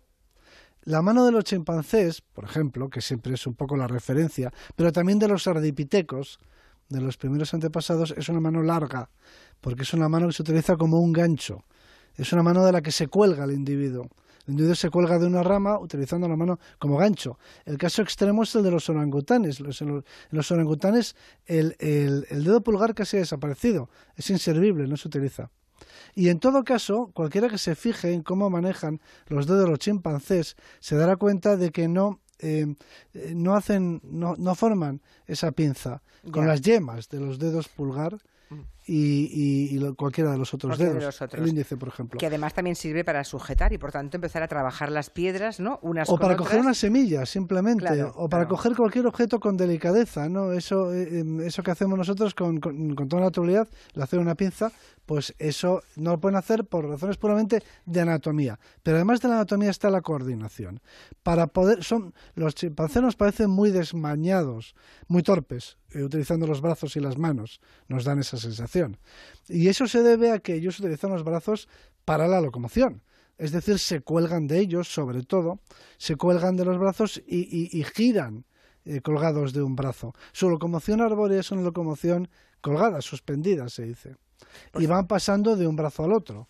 La 0.84 1.02
mano 1.02 1.24
de 1.24 1.32
los 1.32 1.44
chimpancés, 1.44 2.20
por 2.20 2.44
ejemplo, 2.44 2.90
que 2.90 3.00
siempre 3.00 3.34
es 3.34 3.46
un 3.46 3.54
poco 3.54 3.76
la 3.76 3.88
referencia, 3.88 4.52
pero 4.76 4.92
también 4.92 5.18
de 5.18 5.28
los 5.28 5.46
ardipitecos, 5.46 6.38
de 6.88 7.00
los 7.00 7.16
primeros 7.16 7.52
antepasados 7.54 8.14
es 8.16 8.28
una 8.28 8.40
mano 8.40 8.62
larga, 8.62 9.10
porque 9.60 9.82
es 9.82 9.92
una 9.94 10.08
mano 10.08 10.28
que 10.28 10.32
se 10.32 10.42
utiliza 10.42 10.76
como 10.76 11.00
un 11.00 11.12
gancho. 11.12 11.64
Es 12.16 12.32
una 12.32 12.42
mano 12.42 12.64
de 12.64 12.72
la 12.72 12.82
que 12.82 12.92
se 12.92 13.08
cuelga 13.08 13.44
el 13.44 13.52
individuo. 13.52 14.08
El 14.46 14.52
individuo 14.52 14.74
se 14.76 14.90
cuelga 14.90 15.18
de 15.18 15.26
una 15.26 15.42
rama 15.42 15.78
utilizando 15.78 16.28
la 16.28 16.36
mano 16.36 16.58
como 16.78 16.96
gancho. 16.96 17.38
El 17.64 17.78
caso 17.78 18.00
extremo 18.02 18.44
es 18.44 18.54
el 18.54 18.62
de 18.62 18.70
los 18.70 18.88
orangutanes. 18.88 19.60
En 19.60 20.04
los 20.30 20.50
orangutanes 20.50 21.16
el, 21.46 21.76
el 21.80 22.44
dedo 22.44 22.62
pulgar 22.62 22.94
casi 22.94 23.16
ha 23.16 23.20
desaparecido. 23.20 23.90
Es 24.14 24.30
inservible, 24.30 24.86
no 24.86 24.96
se 24.96 25.08
utiliza. 25.08 25.50
Y 26.14 26.28
en 26.28 26.38
todo 26.38 26.64
caso, 26.64 27.10
cualquiera 27.12 27.48
que 27.48 27.58
se 27.58 27.74
fije 27.74 28.12
en 28.12 28.22
cómo 28.22 28.48
manejan 28.48 29.00
los 29.26 29.46
dedos 29.46 29.64
de 29.64 29.70
los 29.70 29.78
chimpancés 29.78 30.56
se 30.80 30.96
dará 30.96 31.16
cuenta 31.16 31.56
de 31.56 31.70
que 31.70 31.88
no 31.88 32.20
eh, 32.38 32.74
eh, 33.14 33.32
no 33.34 33.54
hacen, 33.54 34.00
no, 34.04 34.34
no, 34.36 34.54
forman 34.54 35.00
esa 35.26 35.52
pinza 35.52 36.02
con 36.30 36.46
las 36.46 36.60
yemas 36.60 37.08
de 37.08 37.20
los 37.20 37.38
dedos 37.38 37.68
pulgar 37.68 38.18
y, 38.88 39.76
y, 39.76 39.94
cualquiera 39.94 40.30
de 40.30 40.38
los 40.38 40.54
otros 40.54 40.78
dedos, 40.78 41.20
el 41.32 41.48
índice, 41.48 41.76
por 41.76 41.88
ejemplo. 41.88 42.18
Que 42.18 42.26
además 42.26 42.54
también 42.54 42.76
sirve 42.76 43.04
para 43.04 43.24
sujetar 43.24 43.72
y 43.72 43.78
por 43.78 43.90
tanto 43.90 44.16
empezar 44.16 44.44
a 44.44 44.48
trabajar 44.48 44.92
las 44.92 45.10
piedras, 45.10 45.58
¿no? 45.58 45.80
Unas 45.82 46.08
o 46.08 46.16
para 46.16 46.36
coger 46.36 46.60
una 46.60 46.74
semilla, 46.74 47.26
simplemente, 47.26 48.04
o 48.14 48.28
para 48.28 48.46
coger 48.46 48.76
cualquier 48.76 49.06
objeto 49.06 49.40
con 49.40 49.56
delicadeza, 49.56 50.28
¿no? 50.28 50.52
Eso, 50.52 50.94
eh, 50.94 51.20
em, 51.20 51.40
eso 51.40 51.64
que 51.64 51.72
hacemos 51.72 51.98
nosotros 51.98 52.34
con, 52.34 52.60
con, 52.60 52.94
con 52.94 53.08
toda 53.08 53.22
naturalidad, 53.22 53.68
el 53.94 54.02
hacer 54.02 54.20
una 54.20 54.36
pinza, 54.36 54.70
pues 55.06 55.34
eso 55.38 55.82
no 55.94 56.12
lo 56.12 56.20
pueden 56.20 56.36
hacer 56.36 56.64
por 56.64 56.86
razones 56.86 57.16
puramente 57.16 57.62
de 57.86 58.00
anatomía. 58.00 58.58
Pero 58.82 58.96
además 58.96 59.20
de 59.20 59.28
la 59.28 59.34
anatomía 59.36 59.70
está 59.70 59.88
la 59.88 60.02
coordinación. 60.02 60.80
Para 61.22 61.46
poder, 61.46 61.82
son, 61.84 62.12
los 62.34 62.54
chimpancés 62.54 63.02
nos 63.02 63.16
parecen 63.16 63.50
muy 63.50 63.70
desmañados, 63.70 64.74
muy 65.06 65.22
torpes, 65.22 65.78
eh, 65.92 66.02
utilizando 66.02 66.46
los 66.46 66.60
brazos 66.60 66.96
y 66.96 67.00
las 67.00 67.18
manos. 67.18 67.60
Nos 67.88 68.04
dan 68.04 68.18
esa 68.18 68.36
sensación. 68.36 68.98
Y 69.48 69.68
eso 69.68 69.86
se 69.86 70.02
debe 70.02 70.32
a 70.32 70.38
que 70.38 70.54
ellos 70.54 70.78
utilizan 70.78 71.10
los 71.10 71.24
brazos 71.24 71.68
para 72.04 72.28
la 72.28 72.40
locomoción. 72.40 73.02
Es 73.38 73.52
decir, 73.52 73.78
se 73.78 74.00
cuelgan 74.00 74.46
de 74.46 74.60
ellos, 74.60 74.88
sobre 74.88 75.22
todo, 75.22 75.60
se 75.98 76.16
cuelgan 76.16 76.56
de 76.56 76.64
los 76.64 76.78
brazos 76.78 77.22
y, 77.26 77.84
giran 77.94 78.46
eh, 78.84 79.02
colgados 79.02 79.52
de 79.52 79.62
un 79.62 79.76
brazo. 79.76 80.14
Su 80.32 80.48
locomoción 80.48 81.02
arbórea 81.02 81.40
es 81.40 81.50
una 81.50 81.62
locomoción 81.62 82.28
colgada, 82.62 83.02
suspendida, 83.02 83.68
se 83.68 83.82
dice 83.82 84.16
y 84.78 84.86
van 84.86 85.06
pasando 85.06 85.56
de 85.56 85.66
un 85.66 85.76
brazo 85.76 86.04
al 86.04 86.12
otro 86.12 86.48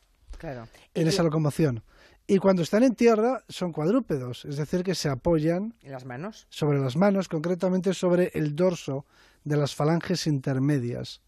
en 0.94 1.08
esa 1.08 1.22
locomoción. 1.22 1.82
Y 2.28 2.38
cuando 2.38 2.62
están 2.62 2.82
en 2.82 2.94
tierra 2.94 3.44
son 3.48 3.72
cuadrúpedos, 3.72 4.44
es 4.46 4.56
decir, 4.56 4.82
que 4.82 4.96
se 4.96 5.08
apoyan 5.08 5.74
¿En 5.82 5.92
las 5.92 6.04
manos? 6.04 6.46
sobre 6.50 6.80
las 6.80 6.96
manos, 6.96 7.28
concretamente 7.28 7.94
sobre 7.94 8.32
el 8.34 8.56
dorso 8.56 9.06
de 9.44 9.56
las 9.56 9.74
falanges 9.76 10.26
intermedias. 10.26 11.20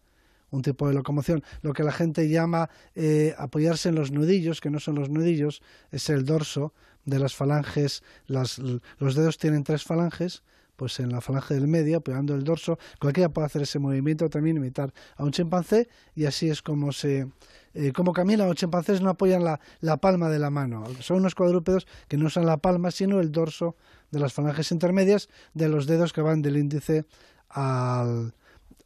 Un 0.51 0.61
tipo 0.61 0.87
de 0.87 0.95
locomoción. 0.95 1.43
Lo 1.61 1.73
que 1.73 1.83
la 1.83 1.91
gente 1.91 2.27
llama 2.27 2.69
eh, 2.95 3.33
apoyarse 3.37 3.89
en 3.89 3.95
los 3.95 4.11
nudillos, 4.11 4.61
que 4.61 4.71
no 4.71 4.79
son 4.79 4.95
los 4.95 5.09
nudillos, 5.09 5.61
es 5.91 6.09
el 6.09 6.25
dorso 6.25 6.73
de 7.05 7.19
las 7.19 7.35
falanges. 7.35 8.03
los 8.27 9.15
dedos 9.15 9.37
tienen 9.37 9.63
tres 9.63 9.83
falanges 9.83 10.43
pues 10.79 10.97
en 11.01 11.11
la 11.11 11.19
falange 11.19 11.55
del 11.55 11.67
medio, 11.67 11.97
apoyando 11.97 12.33
el 12.33 12.45
dorso, 12.45 12.79
cualquiera 13.01 13.27
puede 13.27 13.47
hacer 13.47 13.63
ese 13.63 13.79
movimiento, 13.79 14.29
también 14.29 14.55
imitar 14.55 14.93
a 15.17 15.25
un 15.25 15.31
chimpancé, 15.31 15.89
y 16.15 16.23
así 16.23 16.49
es 16.49 16.61
como 16.61 16.93
se 16.93 17.27
eh, 17.73 17.91
como 17.91 18.13
caminan 18.13 18.47
los 18.47 18.55
chimpancés 18.55 19.01
no 19.01 19.09
apoyan 19.09 19.43
la, 19.43 19.59
la, 19.79 19.97
palma 19.97 20.29
de 20.29 20.39
la 20.39 20.49
mano. 20.49 20.85
Son 21.01 21.17
unos 21.17 21.35
cuadrúpedos 21.35 21.87
que 22.07 22.17
no 22.17 22.27
usan 22.27 22.45
la 22.45 22.57
palma, 22.57 22.91
sino 22.91 23.19
el 23.19 23.31
dorso 23.31 23.75
de 24.11 24.19
las 24.19 24.33
falanges 24.33 24.71
intermedias 24.71 25.29
de 25.53 25.69
los 25.69 25.85
dedos 25.85 26.13
que 26.13 26.21
van 26.21 26.41
del 26.41 26.57
índice 26.57 27.05
al, 27.49 28.33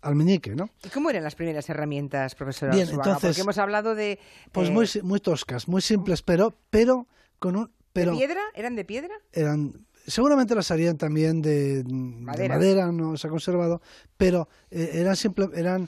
al 0.01 0.15
meñique, 0.15 0.55
¿no? 0.55 0.69
¿Y 0.83 0.89
cómo 0.89 1.09
eran 1.09 1.23
las 1.23 1.35
primeras 1.35 1.69
herramientas, 1.69 2.35
profesor 2.35 2.71
Bien, 2.71 2.89
entonces, 2.89 3.29
Porque 3.29 3.41
hemos 3.41 3.57
hablado 3.57 3.95
de... 3.95 4.19
Pues 4.51 4.69
muy, 4.69 4.85
eh, 4.85 5.01
muy 5.01 5.19
toscas, 5.19 5.67
muy 5.67 5.81
simples, 5.81 6.21
pero, 6.21 6.55
pero 6.69 7.07
con 7.39 7.55
un... 7.55 7.71
Pero 7.93 8.11
¿De 8.11 8.17
piedra? 8.17 8.41
¿Eran 8.55 8.75
de 8.75 8.85
piedra? 8.85 9.13
Eran 9.31 9.85
seguramente 10.05 10.55
las 10.55 10.71
harían 10.71 10.97
también 10.97 11.41
de 11.41 11.83
madera, 11.87 12.91
no 12.91 13.15
se 13.15 13.27
ha 13.27 13.29
conservado, 13.29 13.81
pero 14.17 14.49
eh, 14.71 14.91
eran 14.95 15.15
simple, 15.15 15.47
eran 15.53 15.87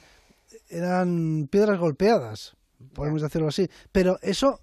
eran 0.69 1.47
piedras 1.51 1.79
golpeadas, 1.79 2.55
podemos 2.93 3.21
decirlo 3.21 3.47
así. 3.47 3.69
Pero 3.91 4.19
eso 4.21 4.61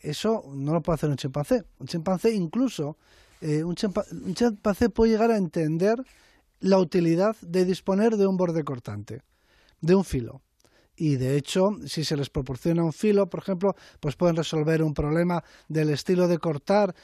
eso 0.00 0.44
no 0.52 0.72
lo 0.72 0.82
puede 0.82 0.96
hacer 0.96 1.10
un 1.10 1.16
chimpancé. 1.16 1.64
Un 1.78 1.86
chimpancé 1.86 2.32
incluso 2.32 2.96
eh, 3.40 3.64
un, 3.64 3.76
un 4.26 4.34
chimpancé 4.34 4.90
puede 4.90 5.12
llegar 5.12 5.30
a 5.30 5.36
entender 5.36 6.02
la 6.60 6.78
utilidad 6.78 7.36
de 7.40 7.64
disponer 7.64 8.16
de 8.16 8.26
un 8.26 8.36
borde 8.36 8.64
cortante, 8.64 9.22
de 9.80 9.94
un 9.94 10.04
filo 10.04 10.42
y 10.96 11.16
de 11.16 11.36
hecho 11.36 11.76
si 11.86 12.04
se 12.04 12.16
les 12.16 12.30
proporciona 12.30 12.84
un 12.84 12.92
filo, 12.92 13.28
por 13.28 13.40
ejemplo, 13.40 13.74
pues 14.00 14.16
pueden 14.16 14.36
resolver 14.36 14.82
un 14.82 14.94
problema 14.94 15.42
del 15.68 15.90
estilo 15.90 16.28
de 16.28 16.38
cortar. 16.38 16.94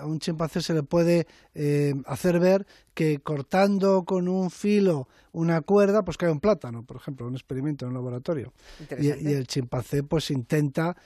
A 0.00 0.06
un 0.06 0.18
chimpancé 0.18 0.60
se 0.60 0.74
le 0.74 0.82
puede 0.82 1.26
eh, 1.54 1.94
hacer 2.06 2.40
ver 2.40 2.66
que 2.94 3.20
cortando 3.20 4.04
con 4.04 4.28
un 4.28 4.50
filo 4.50 5.08
una 5.32 5.60
cuerda, 5.60 6.02
pues 6.04 6.16
cae 6.16 6.30
un 6.30 6.40
plátano, 6.40 6.82
por 6.82 6.96
ejemplo, 6.96 7.26
un 7.26 7.34
experimento 7.34 7.84
en 7.84 7.90
un 7.90 7.94
laboratorio. 7.94 8.52
Y, 8.98 9.08
el 9.08 9.46
chimpancé 9.46 10.02
pues 10.02 10.30
intenta, 10.30 10.96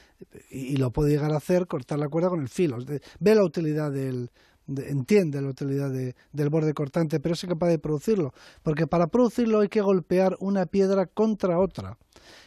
y, 0.51 0.77
lo 0.77 0.91
puede 0.91 1.11
llegar 1.11 1.33
a 1.33 1.37
hacer, 1.37 1.67
cortar 1.67 1.99
la 1.99 2.09
cuerda 2.09 2.31
con 2.31 2.41
el 2.41 2.49
filo. 2.49 2.79
Ve 3.21 3.35
la 3.35 3.45
utilidad 3.45 3.93
del, 3.93 4.31
entiende 4.79 5.41
la 5.41 5.49
utilidad 5.49 5.91
del 5.91 6.49
borde 6.51 6.75
cortante, 6.75 7.21
pero 7.21 7.35
es 7.35 7.43
capaz 7.43 7.69
de 7.69 7.79
producirlo, 7.79 8.33
porque 8.63 8.87
para 8.87 9.07
producirlo 9.09 9.61
hay 9.61 9.69
que 9.69 9.81
golpear 9.81 10.37
una 10.41 10.67
piedra 10.67 11.07
contra 11.07 11.59
otra. 11.59 11.99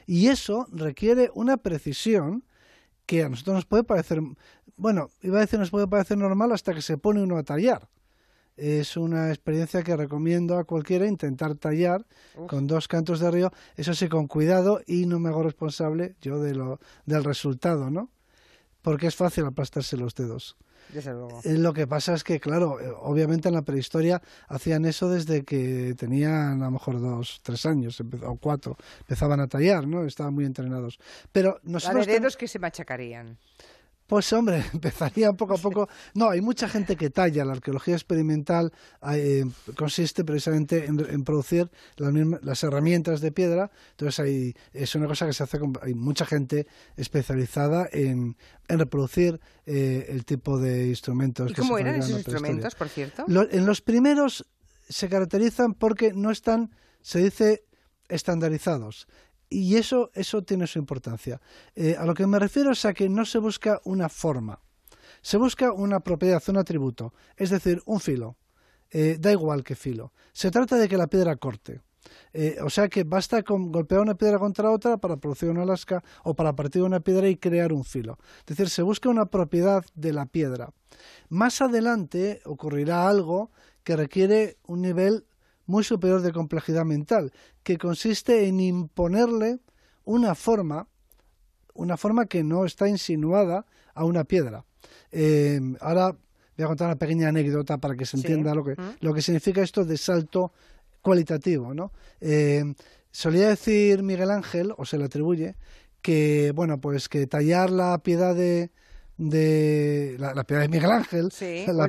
Y 0.05 0.27
eso 0.27 0.67
requiere 0.71 1.31
una 1.33 1.57
precisión 1.57 2.43
que 3.05 3.23
a 3.23 3.29
nosotros 3.29 3.55
nos 3.55 3.65
puede 3.65 3.83
parecer, 3.83 4.21
bueno, 4.77 5.09
iba 5.21 5.37
a 5.37 5.41
decir 5.41 5.59
nos 5.59 5.69
puede 5.69 5.87
parecer 5.87 6.17
normal 6.17 6.51
hasta 6.51 6.73
que 6.73 6.81
se 6.81 6.97
pone 6.97 7.21
uno 7.21 7.37
a 7.37 7.43
tallar. 7.43 7.87
es 8.57 8.95
una 8.95 9.29
experiencia 9.29 9.83
que 9.83 9.97
recomiendo 9.97 10.57
a 10.57 10.63
cualquiera 10.63 11.05
intentar 11.07 11.55
tallar 11.55 12.05
con 12.47 12.67
dos 12.67 12.87
cantos 12.87 13.19
de 13.19 13.29
río, 13.29 13.51
eso 13.75 13.93
sí, 13.93 14.07
con 14.07 14.27
cuidado 14.27 14.81
y 14.87 15.05
no 15.05 15.19
me 15.19 15.29
hago 15.29 15.43
responsable 15.43 16.15
yo 16.21 16.39
de 16.39 16.55
lo, 16.55 16.79
del 17.05 17.23
resultado, 17.23 17.89
¿no? 17.89 18.09
Porque 18.81 19.07
es 19.07 19.15
fácil 19.15 19.45
aplastarse 19.45 19.97
los 19.97 20.15
dedos. 20.15 20.55
Desde 20.95 21.11
luego. 21.11 21.41
Eh, 21.43 21.57
Lo 21.57 21.73
que 21.73 21.87
pasa 21.87 22.13
es 22.13 22.23
que, 22.23 22.39
claro, 22.39 22.79
eh, 22.79 22.89
obviamente 23.01 23.49
en 23.49 23.55
la 23.55 23.61
prehistoria 23.63 24.21
hacían 24.47 24.85
eso 24.85 25.09
desde 25.09 25.43
que 25.43 25.93
tenían 25.97 26.61
a 26.61 26.65
lo 26.65 26.71
mejor 26.71 27.01
dos, 27.01 27.39
tres 27.43 27.65
años 27.65 28.01
o 28.01 28.35
cuatro. 28.37 28.77
Empezaban 29.01 29.39
a 29.41 29.47
tallar, 29.47 29.85
¿no? 29.87 30.05
Estaban 30.05 30.33
muy 30.33 30.45
entrenados. 30.45 30.97
Pero 31.31 31.59
nosotros... 31.63 32.05
de 32.05 32.13
ten- 32.13 32.21
dedos 32.21 32.37
que 32.37 32.47
se 32.47 32.59
machacarían. 32.59 33.37
Pues 34.07 34.31
hombre, 34.33 34.63
empezaría 34.73 35.33
poco 35.33 35.55
a 35.55 35.57
poco. 35.57 35.89
No, 36.13 36.29
hay 36.29 36.39
mucha 36.41 36.69
gente 36.69 36.95
que 36.95 37.09
talla. 37.09 37.43
La 37.43 37.53
arqueología 37.53 37.95
experimental 37.95 38.71
eh, 39.11 39.45
consiste 39.75 40.23
precisamente 40.23 40.85
en, 40.85 40.99
en 41.09 41.23
producir 41.23 41.71
las, 41.97 42.11
mismas- 42.13 42.39
las 42.43 42.63
herramientas 42.63 43.19
de 43.21 43.31
piedra. 43.31 43.71
Entonces 43.91 44.19
hay, 44.19 44.55
es 44.73 44.93
una 44.93 45.07
cosa 45.07 45.25
que 45.25 45.33
se 45.33 45.41
hace 45.43 45.57
con, 45.59 45.73
hay 45.81 45.95
mucha 45.95 46.25
gente 46.25 46.67
especializada 46.97 47.87
en, 47.91 48.37
en 48.67 48.79
reproducir 48.79 49.39
eh, 49.65 50.05
el 50.09 50.23
tipo 50.25 50.59
de 50.59 50.87
instrumentos. 50.87 51.49
¿Y 51.49 51.53
que 51.55 51.61
cómo 51.61 51.75
se 51.77 51.81
eran 51.81 51.95
esos 51.95 52.11
instrumentos, 52.11 52.75
por 52.75 52.89
cierto? 52.89 53.25
Lo- 53.27 53.49
en 53.49 53.65
los 53.65 53.81
primeros 53.81 54.45
se 54.87 55.09
caracterizan 55.09 55.73
porque 55.73 56.13
no 56.13 56.29
están, 56.29 56.69
se 57.01 57.23
dice, 57.23 57.63
estandarizados. 58.07 59.07
Y 59.49 59.75
eso, 59.75 60.09
eso 60.13 60.43
tiene 60.43 60.67
su 60.67 60.79
importancia. 60.79 61.39
Eh, 61.75 61.95
a 61.97 62.05
lo 62.05 62.13
que 62.13 62.27
me 62.27 62.39
refiero 62.39 62.71
es 62.71 62.85
a 62.85 62.93
que 62.93 63.09
no 63.09 63.25
se 63.25 63.39
busca 63.39 63.79
una 63.83 64.09
forma, 64.09 64.59
se 65.21 65.37
busca 65.37 65.71
una 65.71 65.99
propiedad, 65.99 66.41
un 66.47 66.57
atributo, 66.57 67.13
es 67.37 67.49
decir, 67.49 67.81
un 67.85 67.99
filo. 67.99 68.37
Eh, 68.91 69.17
da 69.19 69.31
igual 69.31 69.63
qué 69.63 69.75
filo. 69.75 70.13
Se 70.31 70.51
trata 70.51 70.77
de 70.77 70.87
que 70.87 70.97
la 70.97 71.07
piedra 71.07 71.35
corte. 71.35 71.81
Eh, 72.33 72.57
o 72.63 72.69
sea 72.69 72.87
que 72.87 73.03
basta 73.03 73.43
con 73.43 73.71
golpear 73.71 74.01
una 74.01 74.15
piedra 74.15 74.37
contra 74.37 74.69
otra 74.69 74.97
para 74.97 75.17
producir 75.17 75.49
una 75.49 75.65
lasca 75.65 76.03
o 76.23 76.35
para 76.35 76.55
partir 76.55 76.83
una 76.83 76.99
piedra 76.99 77.27
y 77.27 77.37
crear 77.37 77.73
un 77.73 77.83
filo. 77.83 78.19
Es 78.39 78.45
decir, 78.45 78.69
se 78.69 78.83
busca 78.83 79.09
una 79.09 79.25
propiedad 79.25 79.83
de 79.95 80.13
la 80.13 80.25
piedra. 80.25 80.71
Más 81.29 81.61
adelante 81.61 82.41
ocurrirá 82.45 83.09
algo 83.09 83.51
que 83.83 83.95
requiere 83.95 84.57
un 84.67 84.81
nivel 84.81 85.25
muy 85.65 85.83
superior 85.83 86.21
de 86.21 86.31
complejidad 86.31 86.85
mental, 86.85 87.31
que 87.63 87.77
consiste 87.77 88.47
en 88.47 88.59
imponerle 88.59 89.59
una 90.03 90.35
forma, 90.35 90.87
una 91.73 91.97
forma 91.97 92.25
que 92.27 92.43
no 92.43 92.65
está 92.65 92.87
insinuada 92.87 93.65
a 93.93 94.03
una 94.05 94.23
piedra. 94.23 94.63
Eh, 95.11 95.59
ahora 95.81 96.11
voy 96.57 96.63
a 96.63 96.67
contar 96.67 96.87
una 96.87 96.95
pequeña 96.97 97.29
anécdota 97.29 97.77
para 97.79 97.95
que 97.95 98.05
se 98.05 98.17
Sí. 98.17 98.25
entienda 98.27 98.53
lo 98.53 98.63
que, 98.63 98.75
lo 98.99 99.13
que 99.13 99.21
significa 99.21 99.61
esto 99.61 99.83
de 99.83 99.97
salto 99.97 100.51
cualitativo. 101.01 101.73
¿no? 101.73 101.91
Eh, 102.21 102.63
solía 103.11 103.49
decir 103.49 104.03
Miguel 104.03 104.29
Ángel, 104.31 104.73
o 104.77 104.85
se 104.85 104.97
le 104.97 105.05
atribuye, 105.05 105.55
que 106.01 106.51
bueno, 106.55 106.79
pues 106.79 107.09
que 107.09 107.25
tallar 107.27 107.71
la 107.71 107.97
piedad 108.03 108.35
de, 108.35 108.69
de 109.17 110.15
la, 110.19 110.33
la 110.33 110.43
piedad 110.43 110.61
de 110.61 110.69
Miguel 110.69 110.91
Ángel, 110.91 111.31
Sí, 111.31 111.63
la 111.67 111.87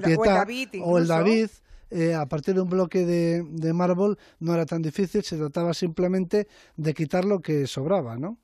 o 0.83 0.99
el 0.99 1.04
o 1.04 1.06
o. 1.06 1.09
David, 1.09 1.50
eh, 1.90 2.14
a 2.14 2.26
partir 2.26 2.55
de 2.55 2.61
un 2.61 2.69
bloque 2.69 3.05
de, 3.05 3.43
de 3.43 3.73
mármol 3.73 4.19
no 4.40 4.55
era 4.55 4.66
tan 4.66 4.83
difícil, 4.83 5.23
se 5.23 5.37
trataba 5.37 5.75
simplemente 5.75 6.49
de 6.76 6.95
quitar 6.95 7.25
lo 7.25 7.40
que 7.40 7.66
sobraba, 7.66 8.16
¿no? 8.16 8.38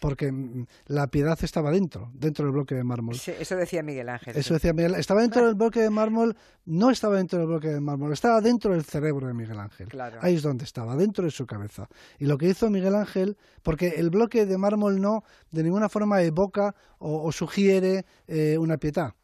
Porque 0.00 0.30
mm, 0.30 0.66
la 0.86 1.08
piedad 1.08 1.38
estaba 1.42 1.70
dentro, 1.70 2.10
dentro 2.14 2.44
del 2.44 2.52
bloque 2.52 2.74
de 2.74 2.84
mármol. 2.84 3.16
Sí, 3.16 3.32
eso 3.38 3.56
decía 3.56 3.82
Miguel 3.82 4.08
Ángel. 4.08 4.36
Eso 4.36 4.54
decía 4.54 4.72
Miguel. 4.72 4.94
Estaba 4.94 5.22
dentro 5.22 5.44
del 5.46 5.54
bloque 5.54 5.80
de 5.80 5.90
mármol, 5.90 6.36
no 6.66 6.90
estaba 6.90 7.16
dentro 7.16 7.38
del 7.38 7.48
bloque 7.48 7.68
de 7.68 7.80
mármol, 7.80 8.12
estaba 8.12 8.40
dentro 8.40 8.72
del 8.72 8.84
cerebro 8.84 9.26
de 9.26 9.34
Miguel 9.34 9.58
Ángel. 9.58 9.88
Claro. 9.88 10.18
Ahí 10.22 10.34
es 10.34 10.42
donde 10.42 10.64
estaba, 10.64 10.96
dentro 10.96 11.24
de 11.24 11.30
su 11.30 11.46
cabeza. 11.46 11.88
Y 12.18 12.26
lo 12.26 12.38
que 12.38 12.48
hizo 12.48 12.70
Miguel 12.70 12.94
Ángel, 12.94 13.36
porque 13.62 13.88
el 13.96 14.10
bloque 14.10 14.46
de 14.46 14.58
mármol 14.58 15.00
no 15.00 15.24
de 15.50 15.62
ninguna 15.62 15.88
forma 15.88 16.22
evoca 16.22 16.74
o, 16.98 17.22
o 17.22 17.32
sugiere 17.32 18.04
eh, 18.26 18.56
una 18.58 18.76
pietà. 18.76 19.14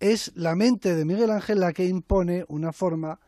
Es 0.00 0.32
la 0.34 0.54
mente 0.54 0.94
de 0.94 1.04
Miguel 1.04 1.30
Ángel 1.30 1.60
la 1.60 1.72
que 1.72 1.86
impone 1.86 2.44
una 2.48 2.72
forma 2.72 3.20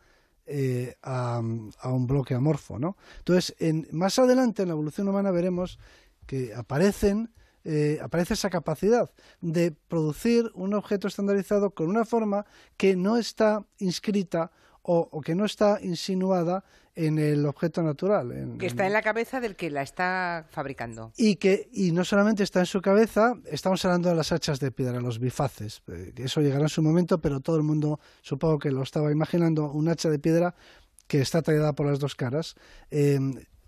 eh, 0.45 0.95
a, 1.01 1.37
a 1.37 1.91
un 1.91 2.07
bloque 2.07 2.33
amorfo. 2.33 2.79
¿no? 2.79 2.97
Entonces, 3.19 3.55
en, 3.59 3.87
más 3.91 4.17
adelante 4.19 4.61
en 4.61 4.69
la 4.69 4.73
evolución 4.73 5.07
humana 5.07 5.31
veremos 5.31 5.79
que 6.25 6.53
aparecen 6.53 7.31
eh, 7.69 7.99
aparece 8.01 8.33
esa 8.33 8.49
capacidad 8.49 9.11
de 9.41 9.71
producir 9.89 10.49
un 10.53 10.73
objeto 10.73 11.09
estandarizado 11.09 11.71
con 11.71 11.89
una 11.89 12.05
forma 12.05 12.45
que 12.77 12.95
no 12.95 13.17
está 13.17 13.65
inscrita 13.79 14.51
o, 14.83 15.09
o 15.11 15.19
que 15.19 15.35
no 15.35 15.43
está 15.43 15.79
insinuada 15.81 16.63
en 16.97 17.19
el 17.19 17.45
objeto 17.45 17.83
natural. 17.83 18.31
en- 18.31 18.57
Que 18.57 18.65
está 18.65 18.87
en 18.87 18.93
la 18.93 19.01
cabeza 19.03 19.39
del 19.39 19.55
que 19.55 19.69
la 19.69 19.83
está 19.83 20.47
fabricando. 20.49 21.11
y 21.15 21.35
que 21.35 21.69
y 21.71 21.91
no 21.91 22.03
solamente 22.03 22.43
está 22.43 22.59
en 22.61 22.65
su 22.65 22.81
cabeza, 22.81 23.33
estamos 23.45 23.85
hablando 23.85 24.09
de 24.09 24.15
las 24.15 24.31
hachas 24.31 24.59
de 24.59 24.71
piedra, 24.71 24.99
los 24.99 25.19
bifaces. 25.19 25.81
eh, 25.87 26.11
Eso 26.17 26.41
llegará 26.41 26.63
en 26.63 26.69
su 26.69 26.81
momento, 26.81 27.19
pero 27.19 27.39
todo 27.39 27.55
el 27.57 27.63
mundo 27.63 27.99
supongo 28.21 28.57
que 28.59 28.71
lo 28.71 28.81
estaba 28.81 29.11
imaginando, 29.11 29.71
un 29.71 29.87
hacha 29.89 30.09
de 30.09 30.19
piedra 30.19 30.55
que 31.07 31.21
está 31.21 31.41
tallada 31.41 31.73
por 31.73 31.85
las 31.85 31.99
dos 31.99 32.15
caras. 32.15 32.55
Eh, 32.91 33.19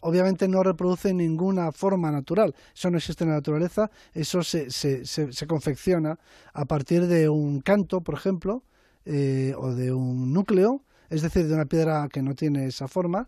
obviamente 0.02 0.48
no 0.48 0.64
reproduce 0.64 1.14
ninguna 1.14 1.72
forma 1.72 2.12
natural, 2.12 2.56
eso 2.74 2.90
no 2.90 2.98
existe 2.98 3.26
en 3.26 3.30
la 3.32 3.36
naturaleza, 3.36 3.92
eso 4.14 4.42
se, 4.44 4.72
se, 4.72 5.06
se, 5.06 5.32
se 5.34 5.46
confecciona 5.48 6.18
a 6.54 6.66
partir 6.66 7.06
de 7.08 7.30
un 7.30 7.62
canto, 7.62 8.02
por 8.02 8.16
ejemplo, 8.16 8.64
eh, 9.06 9.54
o 9.58 9.74
de 9.76 9.92
un 9.94 10.34
núcleo, 10.34 10.84
es 11.10 11.22
decir, 11.22 11.48
de 11.48 11.54
una 11.54 11.66
piedra 11.66 12.08
que 12.12 12.22
no 12.22 12.36
tiene 12.36 12.66
esa 12.66 12.88
forma, 12.88 13.28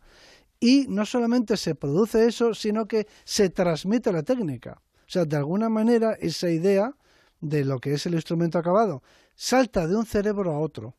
y 0.60 0.86
no 0.88 1.06
solamente 1.06 1.58
se 1.58 1.76
produce 1.76 2.28
eso, 2.28 2.54
sino 2.54 2.88
que 2.88 3.08
se 3.24 3.50
transmite 3.50 4.12
la 4.12 4.24
técnica. 4.24 4.82
O 4.84 5.10
sea, 5.12 5.26
de 5.26 5.36
alguna 5.36 5.70
manera 5.70 6.14
esa 6.20 6.50
idea 6.50 6.96
de 7.42 7.66
lo 7.66 7.80
que 7.80 7.94
es 7.94 8.06
el 8.06 8.14
instrumento 8.14 8.60
acabado 8.60 9.02
salta 9.36 9.88
de 9.88 9.96
un 9.96 10.06
cerebro 10.06 10.52
a 10.52 10.60
otro 10.60 10.96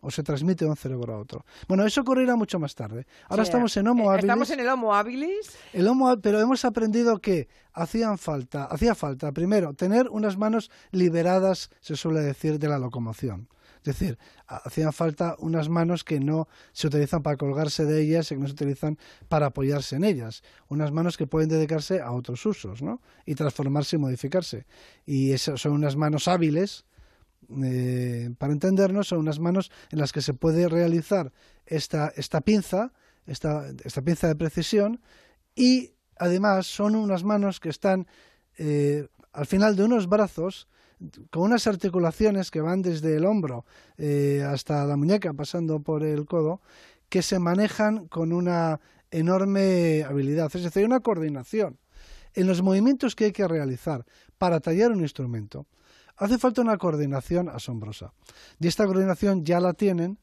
o 0.00 0.10
se 0.10 0.22
transmite 0.22 0.64
de 0.64 0.70
un 0.70 0.76
cerebro 0.76 1.14
a 1.14 1.18
otro. 1.18 1.44
Bueno, 1.68 1.84
eso 1.84 2.00
ocurrirá 2.00 2.36
mucho 2.36 2.58
más 2.58 2.74
tarde. 2.74 3.06
Ahora 3.28 3.44
Sí, 3.44 3.48
estamos 3.48 3.76
en 3.76 3.86
eh, 3.86 3.90
Homo 3.90 4.10
habilis. 4.10 4.24
Estamos 4.24 4.50
en 4.50 4.60
el 4.60 4.68
Homo 4.68 4.94
habilis. 4.94 5.56
El 5.72 5.88
Homo, 5.88 6.16
pero 6.20 6.40
hemos 6.40 6.64
aprendido 6.64 7.18
que 7.20 7.48
hacían 7.72 8.18
falta, 8.18 8.64
hacía 8.64 8.94
falta, 8.94 9.32
primero, 9.32 9.74
tener 9.74 10.08
unas 10.10 10.36
manos 10.36 10.70
liberadas, 10.90 11.70
se 11.80 11.96
suele 11.96 12.20
decir, 12.20 12.58
de 12.58 12.68
la 12.68 12.78
locomoción. 12.78 13.48
Es 13.86 13.98
decir, 13.98 14.18
ha- 14.46 14.56
hacían 14.56 14.92
falta 14.92 15.36
unas 15.38 15.68
manos 15.68 16.02
que 16.04 16.18
no 16.20 16.48
se 16.72 16.86
utilizan 16.88 17.22
para 17.22 17.36
colgarse 17.36 17.84
de 17.84 18.02
ellas 18.02 18.30
y 18.30 18.34
que 18.34 18.40
no 18.40 18.46
se 18.46 18.52
utilizan 18.54 18.98
para 19.28 19.46
apoyarse 19.46 19.96
en 19.96 20.04
ellas. 20.04 20.42
Unas 20.68 20.90
manos 20.92 21.16
que 21.16 21.26
pueden 21.26 21.48
dedicarse 21.48 22.00
a 22.00 22.12
otros 22.12 22.44
usos, 22.46 22.82
¿no? 22.82 23.00
Y 23.24 23.34
transformarse 23.34 23.96
y 23.96 23.98
modificarse. 23.98 24.66
Y 25.04 25.32
esas 25.32 25.60
son 25.60 25.72
unas 25.72 25.96
manos 25.96 26.26
hábiles, 26.28 26.84
eh, 27.62 28.30
para 28.38 28.52
entendernos, 28.52 29.08
son 29.08 29.20
unas 29.20 29.38
manos 29.38 29.70
en 29.90 30.00
las 30.00 30.12
que 30.12 30.20
se 30.20 30.34
puede 30.34 30.68
realizar 30.68 31.32
esta, 31.64 32.12
esta 32.16 32.40
pinza, 32.40 32.92
esta, 33.26 33.68
esta 33.84 34.02
pinza 34.02 34.26
de 34.26 34.34
precisión, 34.34 35.00
y 35.54 35.92
además 36.18 36.66
son 36.66 36.96
unas 36.96 37.22
manos 37.22 37.60
que 37.60 37.68
están 37.68 38.08
eh, 38.58 39.06
al 39.32 39.46
final 39.46 39.76
de 39.76 39.84
unos 39.84 40.08
brazos 40.08 40.66
con 41.30 41.42
unas 41.42 41.66
articulaciones 41.66 42.50
que 42.50 42.60
van 42.60 42.82
desde 42.82 43.16
el 43.16 43.24
hombro 43.24 43.64
eh, 43.98 44.44
hasta 44.46 44.84
la 44.84 44.96
muñeca, 44.96 45.32
pasando 45.34 45.80
por 45.80 46.04
el 46.04 46.26
codo, 46.26 46.60
que 47.08 47.22
se 47.22 47.38
manejan 47.38 48.08
con 48.08 48.32
una 48.32 48.80
enorme 49.10 50.04
habilidad, 50.04 50.50
es 50.54 50.62
decir, 50.62 50.84
una 50.84 51.00
coordinación 51.00 51.78
en 52.34 52.46
los 52.46 52.62
movimientos 52.62 53.14
que 53.14 53.26
hay 53.26 53.32
que 53.32 53.48
realizar 53.48 54.04
para 54.38 54.60
tallar 54.60 54.92
un 54.92 55.00
instrumento. 55.00 55.66
Hace 56.16 56.38
falta 56.38 56.62
una 56.62 56.78
coordinación 56.78 57.48
asombrosa. 57.48 58.12
Y 58.58 58.66
esta 58.66 58.86
coordinación 58.86 59.44
ya 59.44 59.60
la 59.60 59.74
tienen 59.74 60.18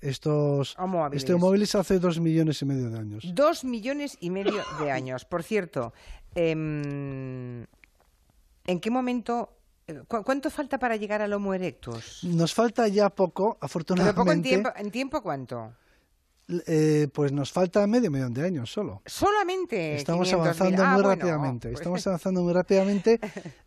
estos 0.00 0.76
este 1.12 1.34
móviles 1.36 1.74
hace 1.74 1.98
dos 1.98 2.20
millones 2.20 2.62
y 2.62 2.64
medio 2.64 2.90
de 2.90 2.98
años. 2.98 3.24
Dos 3.34 3.64
millones 3.64 4.16
y 4.20 4.30
medio 4.30 4.62
de 4.80 4.90
años. 4.90 5.24
Por 5.26 5.42
cierto, 5.42 5.92
em, 6.34 7.66
¿en 8.66 8.80
qué 8.80 8.90
momento, 8.90 9.59
cuánto 10.06 10.50
falta 10.50 10.78
para 10.78 10.96
llegar 10.96 11.22
al 11.22 11.32
Homo 11.32 11.54
erectus? 11.54 12.20
Nos 12.24 12.54
falta 12.54 12.86
ya 12.88 13.10
poco, 13.10 13.54
Pero 13.54 13.64
afortunadamente. 13.66 14.16
poco 14.20 14.32
en 14.32 14.42
tiempo, 14.42 14.70
¿en 14.76 14.90
tiempo 14.90 15.22
cuánto? 15.22 15.72
eh, 16.66 17.06
pues 17.14 17.30
nos 17.30 17.52
falta 17.52 17.86
medio 17.86 18.10
millón 18.10 18.34
de 18.34 18.44
años 18.44 18.72
solo. 18.72 19.02
Solamente. 19.06 19.94
Estamos 19.94 20.28
500.000. 20.28 20.34
avanzando 20.40 20.82
Ah, 20.82 20.86
muy 20.94 21.02
bueno, 21.02 21.08
rápidamente. 21.20 21.68
pues- 21.68 21.80
Estamos 21.80 22.04
avanzando 22.08 22.42
muy 22.42 22.52
rápidamente 22.52 23.20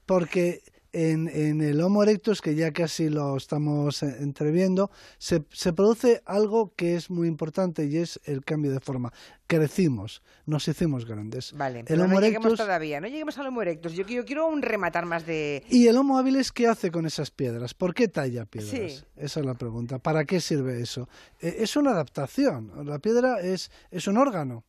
porque 0.05 0.62
en, 0.93 1.62
el 1.62 1.82
Homo 1.82 2.03
erectus, 2.03 2.41
que 2.41 2.56
ya 2.56 2.71
casi 2.71 3.10
lo 3.10 3.36
estamos 3.36 4.03
eh, 4.03 4.17
entreviendo, 4.19 4.91
se, 5.17 5.43
se, 5.51 5.73
produce 5.73 6.21
algo 6.25 6.73
que 6.75 6.95
es 6.95 7.10
muy 7.10 7.27
importante 7.27 7.86
y 7.86 7.97
es 7.97 8.19
el 8.25 8.45
cambio 8.45 8.71
de 8.71 8.79
forma. 8.79 9.12
Crecimos, 9.47 10.21
nos 10.45 10.67
hicimos 10.67 11.06
grandes. 11.06 11.53
Vale, 11.53 11.84
pero 11.84 12.08
no 12.08 12.21
lleguemos 12.21 12.56
todavía, 12.56 13.01
no 13.01 13.08
lleguemos 13.08 13.38
al 13.38 13.47
Homo 13.47 13.62
erectus. 13.63 13.93
Yo, 13.93 14.06
quiero 14.06 14.47
un 14.47 14.62
rematar 14.62 15.06
más 15.06 15.25
de... 15.25 15.63
¿Y 15.69 15.88
el 15.88 15.97
Homo 15.97 16.17
habilis 16.17 16.51
qué 16.51 16.67
hace 16.67 16.91
con 16.91 17.06
esas 17.06 17.32
piedras? 17.32 17.73
¿Por 17.73 17.93
qué 17.93 18.08
talla 18.08 18.45
piedras? 18.45 19.06
Esa 19.15 19.39
es 19.39 19.45
la 19.45 19.56
pregunta. 19.56 19.99
¿Para 19.99 20.25
qué 20.25 20.39
sirve 20.39 20.79
eso? 20.79 21.10
Eh, 21.39 21.58
es 21.60 21.75
una 21.75 21.91
adaptación. 21.91 22.71
La 22.86 22.99
piedra 22.99 23.41
es, 23.41 23.71
es 23.91 24.08
un 24.08 24.17
órgano. 24.17 24.63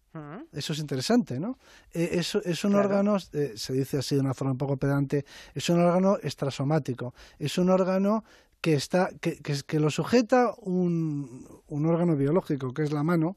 Eso 0.53 0.73
es 0.73 0.79
interesante, 0.79 1.41
¿no? 1.41 1.59
Eh, 1.93 2.11
es, 2.13 2.35
es, 2.37 2.65
un 2.65 2.77
órgano, 2.77 3.17
eh, 3.33 3.55
se 3.57 3.73
dice 3.73 3.99
así 3.99 4.15
de 4.15 4.21
una 4.21 4.35
forma 4.35 4.53
un 4.53 4.59
poco 4.59 4.77
pedante, 4.77 5.25
es 5.55 5.69
un 5.69 5.81
órgano 5.81 6.19
extrasomático, 6.23 7.15
es 7.39 7.59
un 7.59 7.71
órgano 7.71 8.25
que, 8.61 8.75
está, 8.75 9.11
que, 9.21 9.39
que, 9.41 9.81
lo 9.81 9.91
sujeta 9.91 10.55
un, 10.63 11.47
un, 11.67 11.87
órgano 11.87 12.17
biológico, 12.17 12.73
que 12.73 12.85
es 12.85 12.93
la 12.93 13.03
mano, 13.03 13.37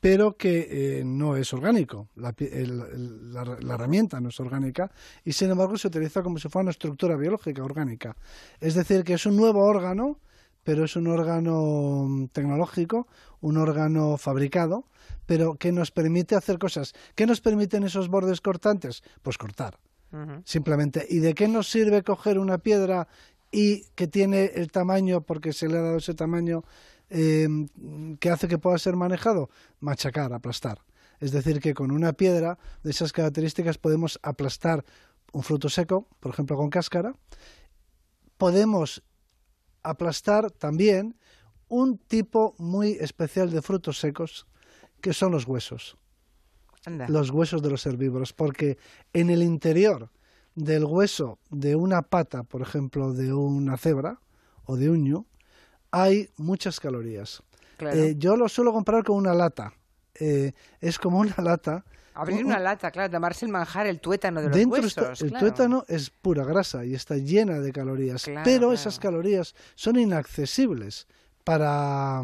pero 0.00 0.36
que 0.36 0.98
eh, 1.00 1.04
no 1.04 1.36
es 1.36 1.52
orgánico. 1.52 2.08
La, 2.16 2.34
la, 2.40 3.74
herramienta 3.74 4.20
no 4.20 4.30
es 4.30 4.40
orgánica 4.40 4.90
y, 5.24 5.32
sin 5.32 5.50
embargo, 5.50 5.76
se 5.76 5.88
utiliza 5.88 6.22
como 6.22 6.38
si 6.38 6.48
fuera 6.48 6.64
una 6.64 6.70
estructura 6.70 7.16
biológica 7.16 7.62
orgánica. 7.62 8.16
Es 8.60 8.74
decir, 8.74 9.04
que 9.04 9.14
es 9.14 9.26
un 9.26 9.36
nuevo 9.36 9.64
órgano, 9.64 10.18
pero 10.68 10.84
es 10.84 10.96
un 10.96 11.06
órgano 11.06 12.04
mm, 12.06 12.26
tecnológico, 12.26 13.08
un 13.40 13.56
órgano 13.56 14.18
fabricado, 14.18 14.84
pero 15.24 15.54
que 15.54 15.72
nos 15.72 15.90
permite 15.90 16.36
hacer 16.36 16.58
cosas. 16.58 16.92
¿Qué 17.14 17.24
nos 17.24 17.40
permiten 17.40 17.84
esos 17.84 18.08
bordes 18.08 18.42
cortantes? 18.42 19.02
Pues 19.22 19.38
cortar, 19.38 19.78
simplemente. 20.44 21.06
¿Y 21.08 21.20
de 21.20 21.32
qué 21.32 21.48
nos 21.48 21.70
sirve 21.70 22.02
coger 22.02 22.38
una 22.38 22.58
piedra 22.58 23.08
y 23.50 23.84
que 23.94 24.08
tiene 24.08 24.52
el 24.56 24.70
tamaño, 24.70 25.22
porque 25.22 25.54
se 25.54 25.68
le 25.68 25.78
ha 25.78 25.80
dado 25.80 25.96
ese 25.96 26.12
tamaño, 26.12 26.64
em, 27.08 27.66
que 28.18 28.28
hace 28.28 28.46
que 28.46 28.58
pueda 28.58 28.76
ser 28.76 28.94
manejado? 28.94 29.48
Machacar, 29.80 30.34
aplastar. 30.34 30.84
Es 31.18 31.32
decir, 31.32 31.60
que 31.60 31.72
con 31.72 31.90
una 31.90 32.12
piedra 32.12 32.58
de 32.82 32.90
esas 32.90 33.14
características 33.14 33.78
podemos 33.78 34.20
aplastar 34.22 34.84
un 35.32 35.42
fruto 35.42 35.70
seco, 35.70 36.08
por 36.20 36.32
ejemplo 36.32 36.58
con 36.58 36.68
cáscara. 36.68 37.14
Podemos 38.36 39.02
aplastar 39.88 40.50
también 40.50 41.16
un 41.68 41.98
tipo 41.98 42.54
muy 42.58 42.92
especial 42.92 43.50
de 43.50 43.62
frutos 43.62 43.98
secos 43.98 44.46
que 45.00 45.12
son 45.12 45.32
los 45.32 45.46
huesos. 45.46 45.96
Los 47.08 47.30
huesos 47.30 47.60
de 47.60 47.70
los 47.70 47.84
herbívoros, 47.86 48.32
porque 48.32 48.78
en 49.12 49.28
el 49.28 49.42
interior 49.42 50.10
del 50.54 50.84
hueso 50.84 51.38
de 51.50 51.76
una 51.76 52.02
pata, 52.02 52.44
por 52.44 52.62
ejemplo, 52.62 53.12
de 53.12 53.32
una 53.32 53.76
cebra 53.76 54.20
o 54.64 54.76
de 54.76 54.88
un 54.88 55.04
ñu, 55.04 55.26
hay 55.90 56.30
muchas 56.36 56.80
calorías. 56.80 57.42
Eh, 57.80 58.14
yo 58.16 58.36
lo 58.36 58.48
suelo 58.48 58.72
comparar 58.72 59.04
con 59.04 59.16
una 59.16 59.34
lata. 59.34 59.74
Eh, 60.18 60.52
es 60.80 60.98
como 60.98 61.18
una 61.18 61.36
lata. 61.42 61.84
Abrir 62.18 62.44
una 62.44 62.58
lata, 62.58 62.90
claro, 62.90 63.10
tomarse 63.10 63.46
el 63.46 63.52
manjar, 63.52 63.86
el 63.86 64.00
tuétano 64.00 64.42
de 64.42 64.48
los 64.48 64.66
huesos. 64.66 65.22
el 65.22 65.32
tuétano 65.32 65.84
es 65.88 66.10
pura 66.10 66.44
grasa 66.44 66.84
y 66.84 66.94
está 66.94 67.16
llena 67.16 67.60
de 67.60 67.72
calorías, 67.72 68.28
pero 68.44 68.72
esas 68.72 68.98
calorías 68.98 69.54
son 69.74 69.98
inaccesibles 69.98 71.06
para, 71.44 72.22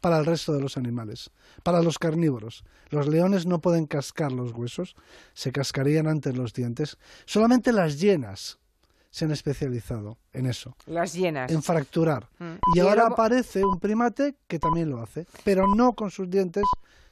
para 0.00 0.18
el 0.18 0.26
resto 0.26 0.52
de 0.52 0.60
los 0.60 0.76
animales, 0.76 1.30
para 1.62 1.82
los 1.82 1.98
carnívoros. 1.98 2.64
Los 2.90 3.06
leones 3.06 3.46
no 3.46 3.60
pueden 3.60 3.86
cascar 3.86 4.32
los 4.32 4.52
huesos, 4.52 4.96
se 5.34 5.52
cascarían 5.52 6.08
antes 6.08 6.36
los 6.36 6.52
dientes. 6.52 6.98
Solamente 7.24 7.72
las 7.72 8.00
hienas 8.00 8.58
se 9.10 9.24
han 9.24 9.30
especializado 9.30 10.18
en 10.32 10.46
eso. 10.46 10.76
Las 10.86 11.14
hienas. 11.14 11.50
En 11.50 11.62
fracturar. 11.62 12.28
Mm. 12.38 12.76
Y, 12.76 12.80
ahora 12.80 13.06
aparece 13.06 13.64
un 13.64 13.78
primate 13.78 14.36
que 14.46 14.58
también 14.58 14.90
lo 14.90 15.02
hace, 15.02 15.26
pero 15.44 15.66
no 15.66 15.94
con 15.94 16.10
sus 16.10 16.28
dientes, 16.28 16.64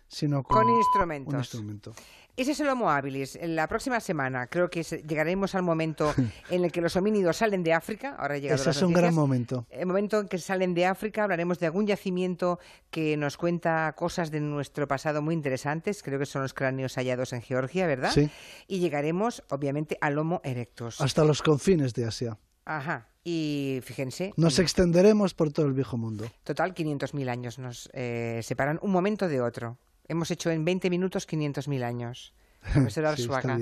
sino 0.09 0.42
con, 0.42 0.64
con 0.64 0.77
instrumentos. 0.77 1.33
un 1.33 1.40
instrumento. 1.40 1.95
Ese 2.37 2.53
es 2.53 2.61
el 2.61 2.69
Homo 2.69 2.90
habilis. 2.90 3.38
La 3.42 3.66
próxima 3.66 3.99
semana 3.99 4.47
creo 4.47 4.69
que 4.69 4.83
llegaremos 4.83 5.55
al 5.55 5.62
momento 5.62 6.12
en 6.51 6.64
el 6.64 6.71
que 6.71 6.83
los 6.83 6.95
homínidos 6.95 7.38
salen 7.38 7.62
de 7.62 7.73
África. 7.73 8.14
Ahora 8.19 8.37
Ese 8.37 8.71
es 8.71 8.83
un 8.83 8.92
gran 8.92 9.14
momento. 9.14 9.66
El 9.71 9.87
momento 9.87 10.21
en 10.21 10.29
que 10.29 10.37
salen 10.37 10.75
de 10.75 10.85
África 10.85 11.23
hablaremos 11.23 11.59
de 11.59 11.66
algún 11.66 11.87
yacimiento 11.87 12.59
que 12.90 13.16
nos 13.16 13.38
cuenta 13.38 13.95
cosas 13.97 14.31
de 14.31 14.40
nuestro 14.40 14.87
pasado 14.87 15.23
muy 15.23 15.35
interesantes. 15.35 16.03
Creo 16.03 16.19
que 16.19 16.27
son 16.27 16.42
los 16.42 16.53
cráneos 16.53 16.97
hallados 16.97 17.33
en 17.33 17.40
Georgia, 17.40 17.87
¿verdad? 17.87 18.11
Sí. 18.12 18.29
Y 18.69 18.81
llegaremos, 18.81 19.42
obviamente, 19.49 19.97
al 20.03 20.19
Homo 20.19 20.42
erectus. 20.45 21.01
Hasta 21.01 21.25
los 21.25 21.42
confines 21.42 21.95
de 21.95 22.05
Asia. 22.05 22.38
Ajá. 22.66 23.09
Y 23.25 23.81
fíjense. 23.83 24.35
Nos 24.37 24.59
extenderemos 24.59 25.33
por 25.33 25.53
todo 25.53 25.66
el 25.66 25.73
viejo 25.73 25.97
mundo. 25.97 26.27
Total, 26.45 26.75
500.000 26.75 27.29
años 27.31 27.59
nos 27.59 27.88
eh, 27.95 28.40
separan 28.42 28.79
un 28.83 28.92
momento 28.92 29.27
de 29.27 29.40
otro. 29.40 29.79
Hemos 30.09 30.31
hecho 30.31 30.51
en 30.51 30.64
20 30.64 30.90
minutos 30.90 31.29
500.000 31.29 31.83
años. 31.83 32.33
Profesor 32.73 33.07
Arzuaga, 33.07 33.59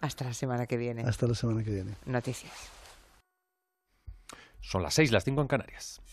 hasta 0.00 0.24
la 0.24 0.34
semana 0.34 0.66
que 0.66 0.76
viene. 0.76 1.02
Hasta 1.02 1.26
la 1.26 1.34
semana 1.34 1.62
que 1.62 1.70
viene. 1.70 1.92
Noticias. 2.06 2.52
Son 4.60 4.82
las 4.82 4.94
6, 4.94 5.12
las 5.12 5.24
5 5.24 5.42
en 5.42 5.48
Canarias. 5.48 6.00